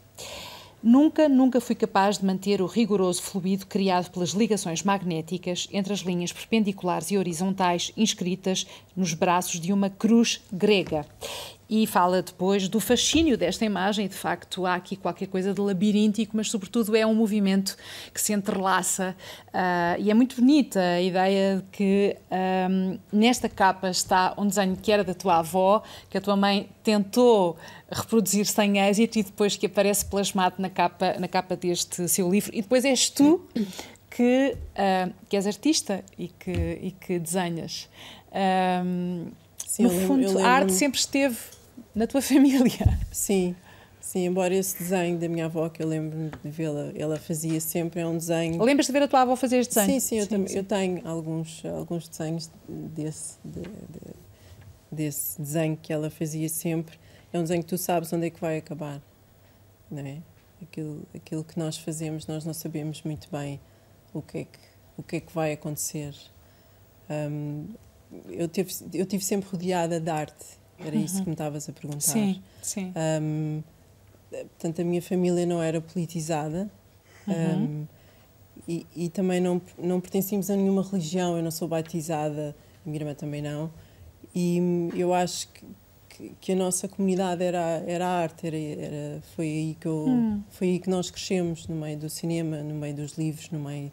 Nunca, 0.82 1.28
nunca 1.28 1.60
fui 1.60 1.74
capaz 1.74 2.16
de 2.16 2.24
manter 2.24 2.62
o 2.62 2.66
rigoroso 2.66 3.20
fluido 3.20 3.66
criado 3.66 4.10
pelas 4.10 4.30
ligações 4.30 4.82
magnéticas 4.82 5.68
entre 5.70 5.92
as 5.92 6.00
linhas 6.00 6.32
perpendiculares 6.32 7.10
e 7.10 7.18
horizontais 7.18 7.92
inscritas 7.98 8.66
nos 8.96 9.12
braços 9.12 9.60
de 9.60 9.74
uma 9.74 9.90
cruz 9.90 10.40
grega 10.50 11.04
e 11.70 11.86
fala 11.86 12.20
depois 12.20 12.68
do 12.68 12.80
fascínio 12.80 13.38
desta 13.38 13.64
imagem. 13.64 14.08
De 14.08 14.14
facto, 14.14 14.66
há 14.66 14.74
aqui 14.74 14.96
qualquer 14.96 15.28
coisa 15.28 15.54
de 15.54 15.60
labiríntico, 15.60 16.36
mas, 16.36 16.50
sobretudo, 16.50 16.96
é 16.96 17.06
um 17.06 17.14
movimento 17.14 17.76
que 18.12 18.20
se 18.20 18.32
entrelaça. 18.32 19.14
Uh, 19.46 20.00
e 20.00 20.10
é 20.10 20.14
muito 20.14 20.34
bonita 20.34 20.80
a 20.80 21.00
ideia 21.00 21.58
de 21.58 21.62
que 21.70 22.16
um, 22.68 22.98
nesta 23.12 23.48
capa 23.48 23.88
está 23.88 24.34
um 24.36 24.48
desenho 24.48 24.76
que 24.76 24.90
era 24.90 25.04
da 25.04 25.14
tua 25.14 25.38
avó, 25.38 25.84
que 26.10 26.18
a 26.18 26.20
tua 26.20 26.34
mãe 26.34 26.68
tentou 26.82 27.56
reproduzir 27.88 28.46
sem 28.46 28.78
êxito 28.78 29.20
e 29.20 29.22
depois 29.22 29.56
que 29.56 29.66
aparece 29.66 30.04
plasmado 30.06 30.56
na 30.58 30.68
capa, 30.68 31.14
na 31.20 31.28
capa 31.28 31.54
deste 31.54 32.08
seu 32.08 32.28
livro. 32.28 32.50
E 32.52 32.62
depois 32.62 32.84
és 32.84 33.08
tu 33.08 33.46
que, 34.10 34.56
uh, 34.74 35.14
que 35.28 35.36
és 35.36 35.46
artista 35.46 36.04
e 36.18 36.26
que, 36.26 36.50
e 36.82 36.90
que 36.90 37.16
desenhas. 37.20 37.88
Um, 38.84 39.26
Sim, 39.64 39.84
no 39.84 39.90
fundo, 39.90 40.38
a 40.40 40.48
arte 40.48 40.72
sempre 40.72 40.98
esteve 40.98 41.36
na 41.94 42.06
tua 42.06 42.22
família. 42.22 42.98
Sim, 43.10 43.54
sim, 44.00 44.26
embora 44.26 44.54
esse 44.54 44.78
desenho 44.78 45.18
da 45.18 45.28
minha 45.28 45.46
avó, 45.46 45.68
que 45.68 45.82
eu 45.82 45.88
lembro 45.88 46.30
de 46.42 46.50
vê-la, 46.50 46.92
ela 46.94 47.18
fazia 47.18 47.60
sempre, 47.60 48.00
é 48.00 48.06
um 48.06 48.16
desenho... 48.16 48.62
Lembras 48.62 48.86
de 48.86 48.92
ver 48.92 49.02
a 49.02 49.08
tua 49.08 49.22
avó 49.22 49.36
fazer 49.36 49.58
este 49.58 49.74
desenho? 49.74 50.00
Sim, 50.00 50.06
sim, 50.06 50.18
eu, 50.18 50.26
sim, 50.26 50.46
sim. 50.46 50.58
eu 50.58 50.64
tenho 50.64 51.06
alguns, 51.06 51.64
alguns 51.64 52.08
desenhos 52.08 52.50
desse, 52.68 53.38
de, 53.44 53.62
de, 53.62 54.14
desse 54.90 55.40
desenho 55.40 55.76
que 55.76 55.92
ela 55.92 56.10
fazia 56.10 56.48
sempre. 56.48 56.98
É 57.32 57.38
um 57.38 57.42
desenho 57.42 57.62
que 57.62 57.68
tu 57.68 57.78
sabes 57.78 58.12
onde 58.12 58.26
é 58.26 58.30
que 58.30 58.40
vai 58.40 58.58
acabar, 58.58 59.00
não 59.90 60.04
é? 60.04 60.18
Aquilo, 60.62 61.02
aquilo 61.14 61.44
que 61.44 61.58
nós 61.58 61.78
fazemos, 61.78 62.26
nós 62.26 62.44
não 62.44 62.52
sabemos 62.52 63.02
muito 63.02 63.28
bem 63.30 63.60
o 64.12 64.20
que 64.20 64.38
é 64.38 64.44
que, 64.44 64.58
o 64.96 65.02
que, 65.02 65.16
é 65.16 65.20
que 65.20 65.32
vai 65.32 65.52
acontecer. 65.52 66.14
Um, 67.08 67.68
eu, 68.28 68.48
tive, 68.48 68.72
eu 68.92 69.06
tive 69.06 69.24
sempre 69.24 69.48
rodeada 69.48 70.00
de 70.00 70.10
arte. 70.10 70.59
Era 70.84 70.96
uhum. 70.96 71.04
isso 71.04 71.22
que 71.22 71.28
me 71.28 71.34
estavas 71.34 71.68
a 71.68 71.72
perguntar. 71.72 72.00
Sim, 72.00 72.42
sim. 72.62 72.92
Um, 73.22 73.62
portanto, 74.30 74.80
a 74.80 74.84
minha 74.84 75.02
família 75.02 75.44
não 75.46 75.62
era 75.62 75.80
politizada. 75.80 76.70
Uhum. 77.26 77.34
Um, 77.34 77.86
e, 78.68 78.86
e, 78.94 79.08
também 79.08 79.40
não, 79.40 79.60
não 79.78 80.00
pertencíamos 80.00 80.50
a 80.50 80.56
nenhuma 80.56 80.82
religião. 80.82 81.36
Eu 81.36 81.42
não 81.42 81.50
sou 81.50 81.66
batizada, 81.68 82.54
a 82.84 82.88
minha 82.88 83.00
irmã 83.00 83.14
também 83.14 83.42
não. 83.42 83.70
E 84.34 84.60
eu 84.94 85.12
acho 85.12 85.48
que, 85.48 85.66
que, 86.08 86.34
que 86.40 86.52
a 86.52 86.56
nossa 86.56 86.86
comunidade 86.86 87.42
era, 87.42 87.82
era 87.86 88.06
a 88.06 88.22
arte. 88.22 88.46
Era, 88.46 88.56
era, 88.56 89.22
foi, 89.34 89.46
aí 89.46 89.76
que 89.78 89.86
eu, 89.86 90.06
hum. 90.06 90.42
foi 90.50 90.68
aí 90.68 90.78
que 90.78 90.88
nós 90.88 91.10
crescemos, 91.10 91.66
no 91.66 91.76
meio 91.76 91.98
do 91.98 92.08
cinema, 92.08 92.62
no 92.62 92.74
meio 92.74 92.94
dos 92.94 93.14
livros, 93.18 93.50
no 93.50 93.58
meio 93.58 93.90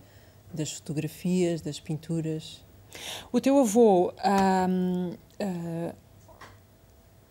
das 0.54 0.74
fotografias, 0.74 1.62
das 1.62 1.80
pinturas. 1.80 2.64
O 3.32 3.42
teu 3.42 3.60
avô 3.60 4.10
uh, 4.10 5.18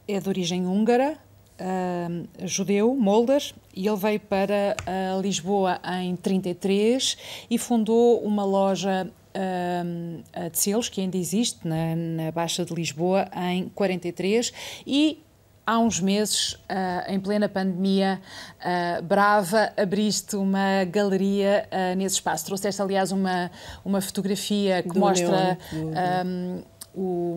é 0.09 0.21
de 0.21 0.29
origem 0.29 0.67
húngara, 0.67 1.17
uh, 1.61 2.47
judeu, 2.47 2.95
Mulder, 2.95 3.43
e 3.75 3.87
ele 3.87 3.97
veio 3.97 4.21
para 4.21 4.77
uh, 4.87 5.21
Lisboa 5.21 5.81
em 6.01 6.15
33 6.17 7.17
e 7.51 7.59
fundou 7.59 8.21
uma 8.23 8.45
loja 8.45 9.11
uh, 9.37 10.51
de 10.51 10.59
selos, 10.59 10.89
que 10.89 11.01
ainda 11.01 11.17
existe 11.17 11.67
na, 11.67 11.97
na 11.97 12.31
Baixa 12.31 12.65
de 12.65 12.75
Lisboa, 12.75 13.29
em 13.35 13.69
43, 13.71 14.53
e 14.87 15.23
há 15.67 15.79
uns 15.79 16.01
meses, 16.01 16.53
uh, 16.53 17.09
em 17.09 17.19
plena 17.19 17.49
pandemia 17.49 18.21
uh, 18.61 19.03
brava, 19.03 19.73
abriste 19.77 20.37
uma 20.37 20.85
galeria 20.85 21.69
uh, 21.73 21.97
nesse 21.97 22.17
espaço. 22.17 22.47
Trouxeste, 22.47 22.81
aliás, 22.81 23.11
uma, 23.11 23.51
uma 23.85 24.01
fotografia 24.01 24.83
que 24.83 24.91
do 24.91 25.01
mostra. 25.01 25.59
Do, 25.73 25.89
um, 25.89 26.63
o, 26.97 27.37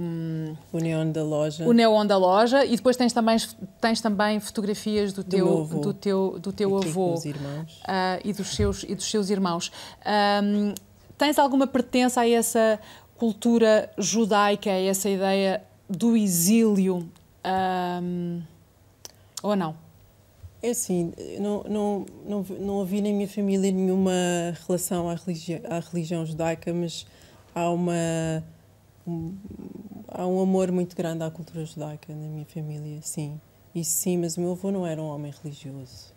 o 0.71 0.79
neon 0.79 1.11
da 1.11 1.21
loja. 1.21 1.67
O 1.67 1.73
neon 1.73 2.05
da 2.05 2.17
loja 2.17 2.65
e 2.65 2.77
depois 2.77 2.95
tens 2.95 3.11
também, 3.11 3.37
tens 3.81 3.99
também 3.99 4.39
fotografias 4.39 5.11
do, 5.11 5.21
do 5.21 5.29
teu, 5.29 5.65
do 5.65 5.93
teu, 5.93 6.39
do 6.39 6.53
teu 6.53 6.77
avô 6.77 7.11
dos 7.11 7.25
irmãos. 7.25 7.81
Uh, 7.81 8.21
e, 8.23 8.31
dos 8.31 8.55
seus, 8.55 8.83
e 8.83 8.95
dos 8.95 9.11
seus 9.11 9.29
irmãos. 9.29 9.69
Um, 10.41 10.73
tens 11.17 11.37
alguma 11.37 11.67
pertença 11.67 12.21
a 12.21 12.29
essa 12.29 12.79
cultura 13.17 13.91
judaica, 13.97 14.69
a 14.69 14.81
essa 14.81 15.09
ideia 15.09 15.61
do 15.89 16.15
exílio 16.15 17.09
um, 18.01 18.41
ou 19.43 19.55
não? 19.57 19.75
É 20.61 20.69
assim, 20.69 21.13
não, 21.39 21.63
não, 21.69 22.05
não, 22.25 22.45
não 22.59 22.73
ouvi 22.75 23.01
na 23.01 23.09
minha 23.09 23.27
família 23.27 23.71
nenhuma 23.71 24.11
relação 24.65 25.09
à 25.09 25.15
religião, 25.15 25.61
à 25.69 25.79
religião 25.79 26.25
judaica, 26.25 26.73
mas 26.73 27.05
há 27.55 27.69
uma 27.69 27.93
um, 27.93 28.58
há 30.07 30.25
um 30.25 30.41
amor 30.41 30.71
muito 30.71 30.95
grande 30.95 31.23
à 31.23 31.31
cultura 31.31 31.65
judaica 31.65 32.13
na 32.13 32.27
minha 32.27 32.45
família, 32.45 32.99
sim. 33.01 33.39
Isso 33.73 33.91
sim, 33.91 34.17
mas 34.17 34.37
o 34.37 34.41
meu 34.41 34.51
avô 34.51 34.71
não 34.71 34.85
era 34.85 35.01
um 35.01 35.07
homem 35.07 35.31
religioso. 35.43 36.13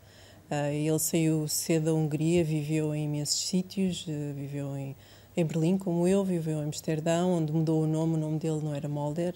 Uh, 0.51 0.73
ele 0.73 0.99
saiu 0.99 1.49
cedo 1.49 1.87
da 1.87 1.95
Hungria, 1.95 2.45
viveu 2.45 2.95
em 2.95 3.05
imensos 3.05 3.41
sítios, 3.47 4.07
uh, 4.07 4.35
viveu 4.35 4.77
em, 4.77 4.97
em 5.37 5.45
Berlim, 5.45 5.79
como 5.79 6.07
eu, 6.07 6.25
viveu 6.25 6.61
em 6.61 6.65
Amsterdão, 6.65 7.33
onde 7.33 7.53
mudou 7.53 7.85
o 7.85 7.87
nome, 7.87 8.15
o 8.15 8.19
nome 8.19 8.39
dele 8.39 8.61
não 8.63 8.75
era 8.75 8.89
Mulder. 8.89 9.35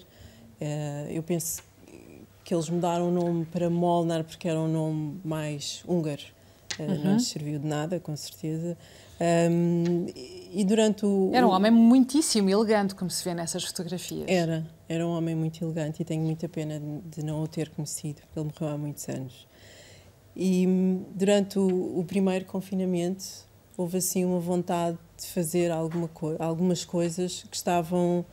Uh, 0.61 1.09
eu 1.09 1.23
penso 1.23 1.63
que 2.43 2.53
eles 2.53 2.69
mudaram 2.69 3.09
o 3.09 3.11
nome 3.11 3.45
para 3.45 3.69
Molnar 3.69 4.23
porque 4.23 4.47
era 4.47 4.59
um 4.59 4.71
nome 4.71 5.19
mais 5.23 5.83
húngaro. 5.87 6.21
Uhum. 6.79 7.03
Não 7.03 7.13
lhes 7.15 7.27
serviu 7.27 7.59
de 7.59 7.67
nada, 7.67 7.99
com 7.99 8.15
certeza. 8.15 8.77
Um, 9.19 10.05
e 10.15 10.63
durante 10.63 11.05
o. 11.05 11.31
Era 11.33 11.47
um 11.47 11.51
homem 11.51 11.71
muitíssimo 11.71 12.49
elegante, 12.49 12.95
como 12.95 13.09
se 13.09 13.23
vê 13.23 13.33
nessas 13.33 13.63
fotografias. 13.63 14.25
Era, 14.27 14.65
era 14.87 15.05
um 15.05 15.11
homem 15.11 15.35
muito 15.35 15.63
elegante 15.63 16.01
e 16.01 16.05
tenho 16.05 16.23
muita 16.23 16.47
pena 16.47 16.81
de 17.05 17.23
não 17.23 17.41
o 17.41 17.47
ter 17.47 17.69
conhecido, 17.69 18.21
porque 18.21 18.39
ele 18.39 18.51
morreu 18.53 18.75
há 18.75 18.77
muitos 18.77 19.07
anos. 19.09 19.47
E 20.35 20.67
durante 21.15 21.57
o, 21.57 21.99
o 21.99 22.03
primeiro 22.05 22.45
confinamento 22.45 23.25
houve 23.75 23.97
assim 23.97 24.23
uma 24.23 24.39
vontade 24.39 24.97
de 25.17 25.27
fazer 25.27 25.71
alguma 25.71 26.07
co 26.07 26.35
algumas 26.39 26.85
coisas 26.85 27.43
que 27.43 27.55
estavam 27.55 28.25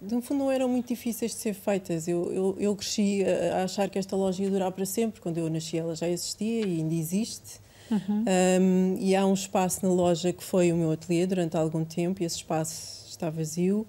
no 0.00 0.20
fundo 0.20 0.40
não 0.40 0.50
eram 0.50 0.68
muito 0.68 0.88
difíceis 0.88 1.32
de 1.32 1.38
ser 1.38 1.54
feitas. 1.54 2.08
Eu, 2.08 2.32
eu, 2.32 2.56
eu 2.58 2.76
cresci 2.76 3.24
a 3.24 3.64
achar 3.64 3.88
que 3.88 3.98
esta 3.98 4.16
loja 4.16 4.42
ia 4.42 4.50
durar 4.50 4.72
para 4.72 4.84
sempre. 4.84 5.20
Quando 5.20 5.38
eu 5.38 5.48
nasci 5.48 5.78
ela 5.78 5.94
já 5.94 6.08
existia 6.08 6.66
e 6.66 6.78
ainda 6.78 6.94
existe. 6.94 7.60
Uhum. 7.90 8.24
Um, 8.60 8.96
e 8.98 9.16
há 9.16 9.26
um 9.26 9.34
espaço 9.34 9.84
na 9.84 9.92
loja 9.92 10.32
que 10.32 10.42
foi 10.42 10.72
o 10.72 10.76
meu 10.76 10.92
ateliê 10.92 11.26
durante 11.26 11.56
algum 11.56 11.84
tempo 11.84 12.22
e 12.22 12.26
esse 12.26 12.36
espaço 12.36 13.08
está 13.08 13.28
vazio. 13.30 13.86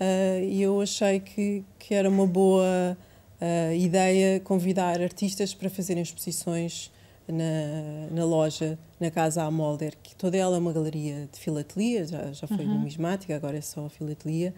Uh, 0.00 0.44
e 0.44 0.62
eu 0.62 0.80
achei 0.80 1.20
que, 1.20 1.64
que 1.78 1.94
era 1.94 2.08
uma 2.08 2.26
boa 2.26 2.96
uh, 3.40 3.74
ideia 3.74 4.40
convidar 4.40 5.00
artistas 5.00 5.54
para 5.54 5.70
fazerem 5.70 6.02
exposições 6.02 6.90
na, 7.28 8.08
na 8.10 8.24
loja, 8.24 8.78
na 9.00 9.10
Casa 9.10 9.42
Amolder, 9.42 9.94
que 10.02 10.14
toda 10.14 10.36
ela 10.36 10.56
é 10.56 10.58
uma 10.58 10.72
galeria 10.72 11.28
de 11.32 11.38
filatelia, 11.38 12.06
já, 12.06 12.32
já 12.32 12.46
foi 12.46 12.64
uhum. 12.64 12.74
numismática, 12.74 13.34
agora 13.34 13.56
é 13.56 13.60
só 13.60 13.88
filatelia 13.88 14.54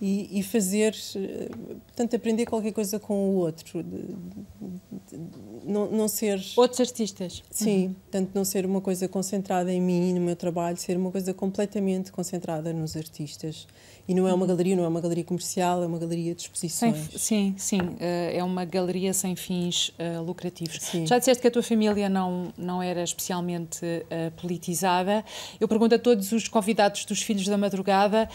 e, 0.00 0.38
e, 0.38 0.42
fazer, 0.42 0.94
eh, 1.16 1.48
portanto, 1.86 2.16
aprender 2.16 2.44
qualquer 2.44 2.72
coisa 2.72 2.98
com 2.98 3.30
o 3.30 3.36
outro. 3.36 3.82
De, 3.82 3.90
de, 3.90 5.16
de, 5.16 5.20
não, 5.64 5.90
não 5.90 6.06
ser. 6.06 6.38
Outros 6.54 6.80
artistas. 6.80 7.42
Sim, 7.50 7.86
uhum. 7.86 7.94
portanto, 7.94 8.30
não 8.34 8.44
ser 8.44 8.66
uma 8.66 8.80
coisa 8.80 9.08
concentrada 9.08 9.72
em 9.72 9.80
mim, 9.80 10.12
no 10.12 10.20
meu 10.20 10.36
trabalho, 10.36 10.76
ser 10.76 10.96
uma 10.98 11.10
coisa 11.10 11.32
completamente 11.32 12.12
concentrada 12.12 12.72
nos 12.72 12.94
artistas. 12.94 13.66
E 14.08 14.14
não 14.14 14.28
é 14.28 14.32
uma 14.32 14.42
uhum. 14.42 14.48
galeria, 14.48 14.76
não 14.76 14.84
é 14.84 14.88
uma 14.88 15.00
galeria 15.00 15.24
comercial, 15.24 15.82
é 15.82 15.86
uma 15.86 15.98
galeria 15.98 16.34
de 16.34 16.42
exposições. 16.42 16.96
Sem, 17.16 17.18
sim, 17.18 17.54
sim, 17.56 17.96
eh, 17.98 18.36
é 18.36 18.44
uma 18.44 18.64
galeria 18.64 19.12
sem 19.12 19.34
fins 19.34 19.88
uh, 19.88 20.22
lucrativos. 20.22 20.78
Sim. 20.80 21.06
Já 21.06 21.18
disseste 21.18 21.40
que 21.40 21.48
a 21.48 21.50
tua 21.50 21.62
família 21.62 22.08
não, 22.08 22.52
não 22.56 22.80
era 22.80 23.02
especialmente 23.02 23.84
uh, 23.84 24.30
politizada. 24.40 25.24
Eu 25.58 25.66
pergunto 25.66 25.96
a 25.96 25.98
todos 25.98 26.30
os 26.30 26.46
convidados 26.46 27.04
dos 27.04 27.20
Filhos 27.22 27.46
da 27.46 27.56
Madrugada 27.56 28.28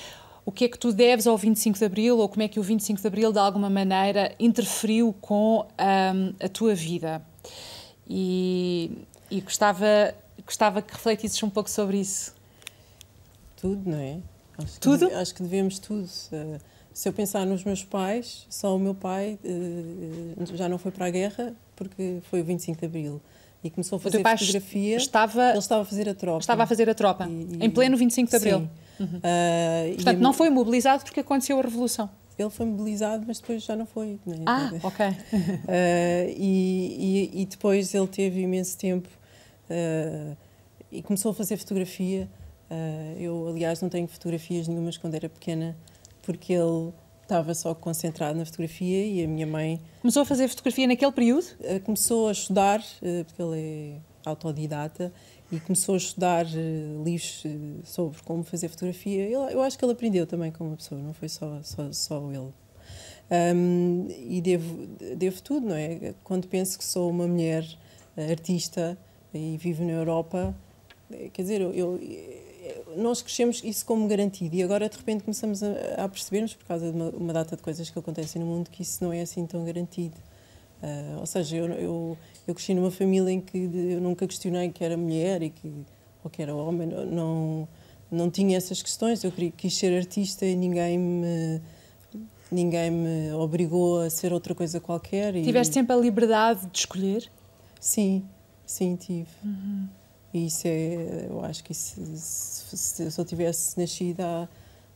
o 0.46 0.52
que 0.52 0.66
é 0.66 0.68
que 0.68 0.78
tu 0.78 0.92
deves 0.92 1.28
ao 1.28 1.38
25 1.38 1.78
de 1.78 1.86
Abril 1.86 2.18
ou 2.18 2.28
como 2.28 2.44
é 2.44 2.48
que 2.48 2.60
o 2.60 2.64
25 2.64 3.00
de 3.00 3.08
Abril, 3.08 3.32
de 3.32 3.40
alguma 3.40 3.70
maneira, 3.70 4.34
interferiu 4.40 5.14
com 5.22 5.66
um, 5.66 6.34
a 6.44 6.50
tua 6.50 6.74
vida. 6.74 7.22
E, 8.08 8.92
e 9.30 9.40
gostava, 9.42 10.14
gostava 10.46 10.82
que 10.82 10.94
refletisses 10.94 11.42
um 11.44 11.50
pouco 11.50 11.70
sobre 11.70 11.98
isso. 11.98 12.34
Tudo, 13.56 13.90
não 13.90 13.98
é? 13.98 14.18
Acho 14.58 14.80
tudo? 14.80 15.08
Que, 15.08 15.14
acho 15.14 15.36
que 15.36 15.44
devemos 15.44 15.80
tudo. 15.80 16.08
Se 16.08 17.08
eu 17.08 17.14
pensar 17.14 17.46
nos 17.46 17.64
meus 17.64 17.84
pais, 17.84 18.46
só 18.50 18.76
o 18.76 18.80
meu 18.80 18.94
pai 18.94 19.40
uh, 19.44 20.56
já 20.56 20.68
não 20.68 20.78
foi 20.78 20.92
para 20.92 21.06
a 21.06 21.10
guerra 21.10 21.56
porque 21.76 22.20
foi 22.30 22.42
o 22.42 22.44
25 22.44 22.80
de 22.80 22.86
Abril 22.86 23.22
e 23.64 23.70
começou 23.70 23.98
a 23.98 24.00
fazer 24.00 24.24
fotografia. 24.24 24.98
Estava, 24.98 25.50
ele 25.50 25.60
estava 25.60 25.82
a 25.84 25.86
fazer 25.86 26.10
a 26.10 26.16
tropa. 26.16 26.40
Estava 26.40 26.64
a 26.64 26.68
fazer 26.68 26.90
a 26.90 26.96
tropa, 26.96 27.28
e, 27.28 27.64
em 27.64 27.70
pleno 27.70 27.96
25 27.96 28.30
de 28.30 28.36
Abril. 28.36 28.60
Sim. 28.60 28.70
Uhum. 29.02 29.18
Uh, 29.18 29.96
Portanto, 29.96 30.20
não 30.20 30.34
foi 30.34 30.50
mobilizado 30.50 31.04
porque 31.04 31.20
aconteceu 31.20 31.58
a 31.60 31.62
Revolução. 31.62 32.10
Ele 32.38 32.50
foi 32.50 32.66
mobilizado, 32.66 33.24
mas 33.28 33.40
depois 33.40 33.64
já 33.64 33.76
não 33.76 33.86
foi. 33.86 34.20
Né? 34.26 34.38
Ah, 34.46 34.72
ok. 34.84 35.06
Uh, 35.08 35.14
e, 36.38 37.30
e, 37.34 37.42
e, 37.42 37.46
depois 37.46 37.94
ele 37.94 38.08
teve 38.08 38.42
imenso 38.42 38.78
tempo 38.78 39.10
uh, 39.70 40.36
e 40.92 41.02
começou 41.02 41.32
a 41.32 41.34
fazer 41.34 41.58
fotografia. 41.58 42.30
eu, 43.20 43.48
aliás, 43.50 43.82
não 43.82 43.90
tenho 43.90 44.08
fotografias 44.08 44.68
nenhumas 44.68 44.98
quando 44.98 45.16
era 45.16 45.30
pequena, 45.30 45.76
porque 46.22 46.54
ele 46.54 46.92
estava 47.24 47.54
só 47.54 47.74
concentrado 47.74 48.38
na 48.38 48.46
fotografia 48.46 49.06
e 49.06 49.24
a 49.24 49.28
minha 49.28 49.48
mãe. 49.48 49.80
Começou 50.02 50.24
a 50.24 50.26
fazer 50.26 50.48
fotografia 50.48 50.88
naquele 50.88 51.12
período? 51.12 51.46
começou 51.84 52.28
a 52.28 52.32
estudar, 52.32 52.82
porque 53.26 53.42
ele 53.42 53.60
é 53.60 54.30
autodidata 54.30 55.14
e 55.52 55.60
começou 55.60 55.96
a 55.96 55.98
estudar 55.98 56.46
uh, 56.46 57.04
livros 57.04 57.44
uh, 57.46 57.82
sobre 57.84 58.22
como 58.24 58.44
fazer 58.44 58.70
fotografia. 58.70 59.24
Ele, 59.24 59.36
eu 59.36 59.62
acho 59.62 59.78
que 59.78 59.84
ele 59.84 59.92
aprendeu 59.92 60.26
também 60.26 60.52
como 60.52 60.76
pessoa, 60.78 61.02
não 61.02 61.14
foi 61.14 61.28
só, 61.28 61.60
só, 61.64 61.92
só 61.92 62.32
ele. 62.32 62.54
Um, 63.56 64.08
e 64.10 64.42
devo, 64.42 64.88
devo 65.16 65.42
tudo, 65.42 65.68
não 65.68 65.76
é? 65.76 66.14
Quando 66.24 66.48
penso 66.48 66.78
que 66.78 66.84
sou 66.84 67.10
uma 67.10 67.28
mulher 67.28 67.64
uh, 68.18 68.32
artista 68.32 68.98
e 69.34 69.58
vivo 69.58 69.84
na 69.84 69.92
Europa, 69.92 70.56
quer 71.34 71.42
dizer, 71.42 71.62
eu, 71.62 71.74
eu, 71.74 72.00
nós 72.96 73.22
crescemos 73.22 73.62
isso 73.64 73.86
como 73.86 74.08
garantido 74.08 74.56
e 74.56 74.64
agora 74.64 74.88
de 74.90 74.98
repente 74.98 75.24
começamos 75.24 75.64
a, 75.64 76.04
a 76.04 76.10
percebermos, 76.10 76.54
por 76.54 76.66
causa 76.66 76.92
de 76.92 76.96
uma, 76.96 77.10
uma, 77.10 77.34
data 77.34 77.56
de 77.56 77.62
coisas 77.62 77.90
que 77.90 77.98
acontecem 77.98 78.42
no 78.42 78.48
mundo, 78.48 78.70
que 78.70 78.82
isso 78.82 79.04
não 79.04 79.12
é 79.12 79.22
assim 79.22 79.46
tão 79.46 79.64
garantido. 79.66 80.16
Ou 81.20 81.26
seja, 81.26 81.58
eu, 81.58 81.66
eu 81.68 82.18
eu 82.48 82.56
cresci 82.56 82.74
numa 82.74 82.92
família 82.92 83.32
em 83.32 83.40
que 83.40 83.58
eu 83.58 84.02
nunca 84.02 84.28
questionei 84.28 84.70
que 84.70 84.84
era 84.84 84.98
mulher 84.98 85.42
e 85.42 85.50
que, 85.50 85.72
ou 86.24 86.30
que 86.30 86.42
era 86.42 86.56
homem, 86.56 86.88
não, 86.88 87.68
não 88.10 88.30
tinha 88.30 88.58
essas 88.58 88.82
questões. 88.82 89.24
Eu 89.24 89.32
quis 89.32 89.78
ser 89.78 89.96
artista 89.96 90.46
e 90.46 90.56
ninguém 90.56 90.98
me, 90.98 91.62
ninguém 92.52 92.92
me 92.92 93.32
obrigou 93.34 94.02
a 94.02 94.10
ser 94.10 94.34
outra 94.34 94.56
coisa 94.56 94.80
qualquer. 94.80 95.36
E... 95.36 95.44
Tiveste 95.44 95.74
sempre 95.74 95.96
a 95.96 96.00
liberdade 96.00 96.66
de 96.68 96.80
escolher? 96.80 97.30
Sim, 97.80 98.24
sim, 98.66 98.96
tive. 98.96 99.30
Uhum. 99.44 99.88
E 100.34 100.46
isso 100.46 100.68
é, 100.68 101.28
eu 101.30 101.44
acho 101.44 101.64
que 101.64 101.74
isso, 101.74 102.02
se, 102.16 103.12
se, 103.12 103.20
eu 103.20 103.26
tivesse 103.26 103.78
nascido 103.78 104.22
há, 104.22 104.48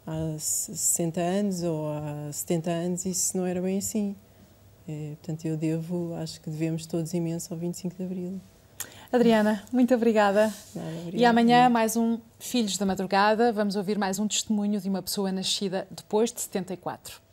há 0.08 0.40
60 0.40 1.20
anos 1.20 1.64
ou 1.64 1.90
há 1.90 2.30
70 2.32 2.72
anos 2.72 3.06
isso 3.06 3.38
não 3.38 3.46
era 3.46 3.62
bem 3.62 3.78
assim. 3.78 4.16
É, 4.88 5.16
portanto, 5.16 5.46
eu 5.46 5.58
devo, 5.58 6.14
acho 6.16 6.40
que 6.42 6.50
devemos 6.50 6.86
todos 6.86 7.14
imenso 7.14 7.54
ao 7.54 7.60
25 7.60 7.96
de 7.96 8.04
Abril. 8.04 8.42
Adriana, 9.12 9.64
muito 9.72 9.94
obrigada. 9.96 10.54
Nada, 10.76 10.90
obrigada. 10.90 11.18
E 11.18 11.26
amanhã 11.26 11.70
mais 11.70 11.96
um 11.96 12.20
Filhos 12.38 12.78
da 12.78 12.86
Madrugada. 12.86 13.52
Vamos 13.52 13.76
ouvir 13.76 13.98
mais 13.98 14.20
um 14.20 14.28
testemunho 14.28 14.80
de 14.80 14.90
uma 14.90 15.02
pessoa 15.02 15.32
nascida 15.32 15.88
depois 15.90 16.32
de 16.32 16.42
74. 16.42 17.25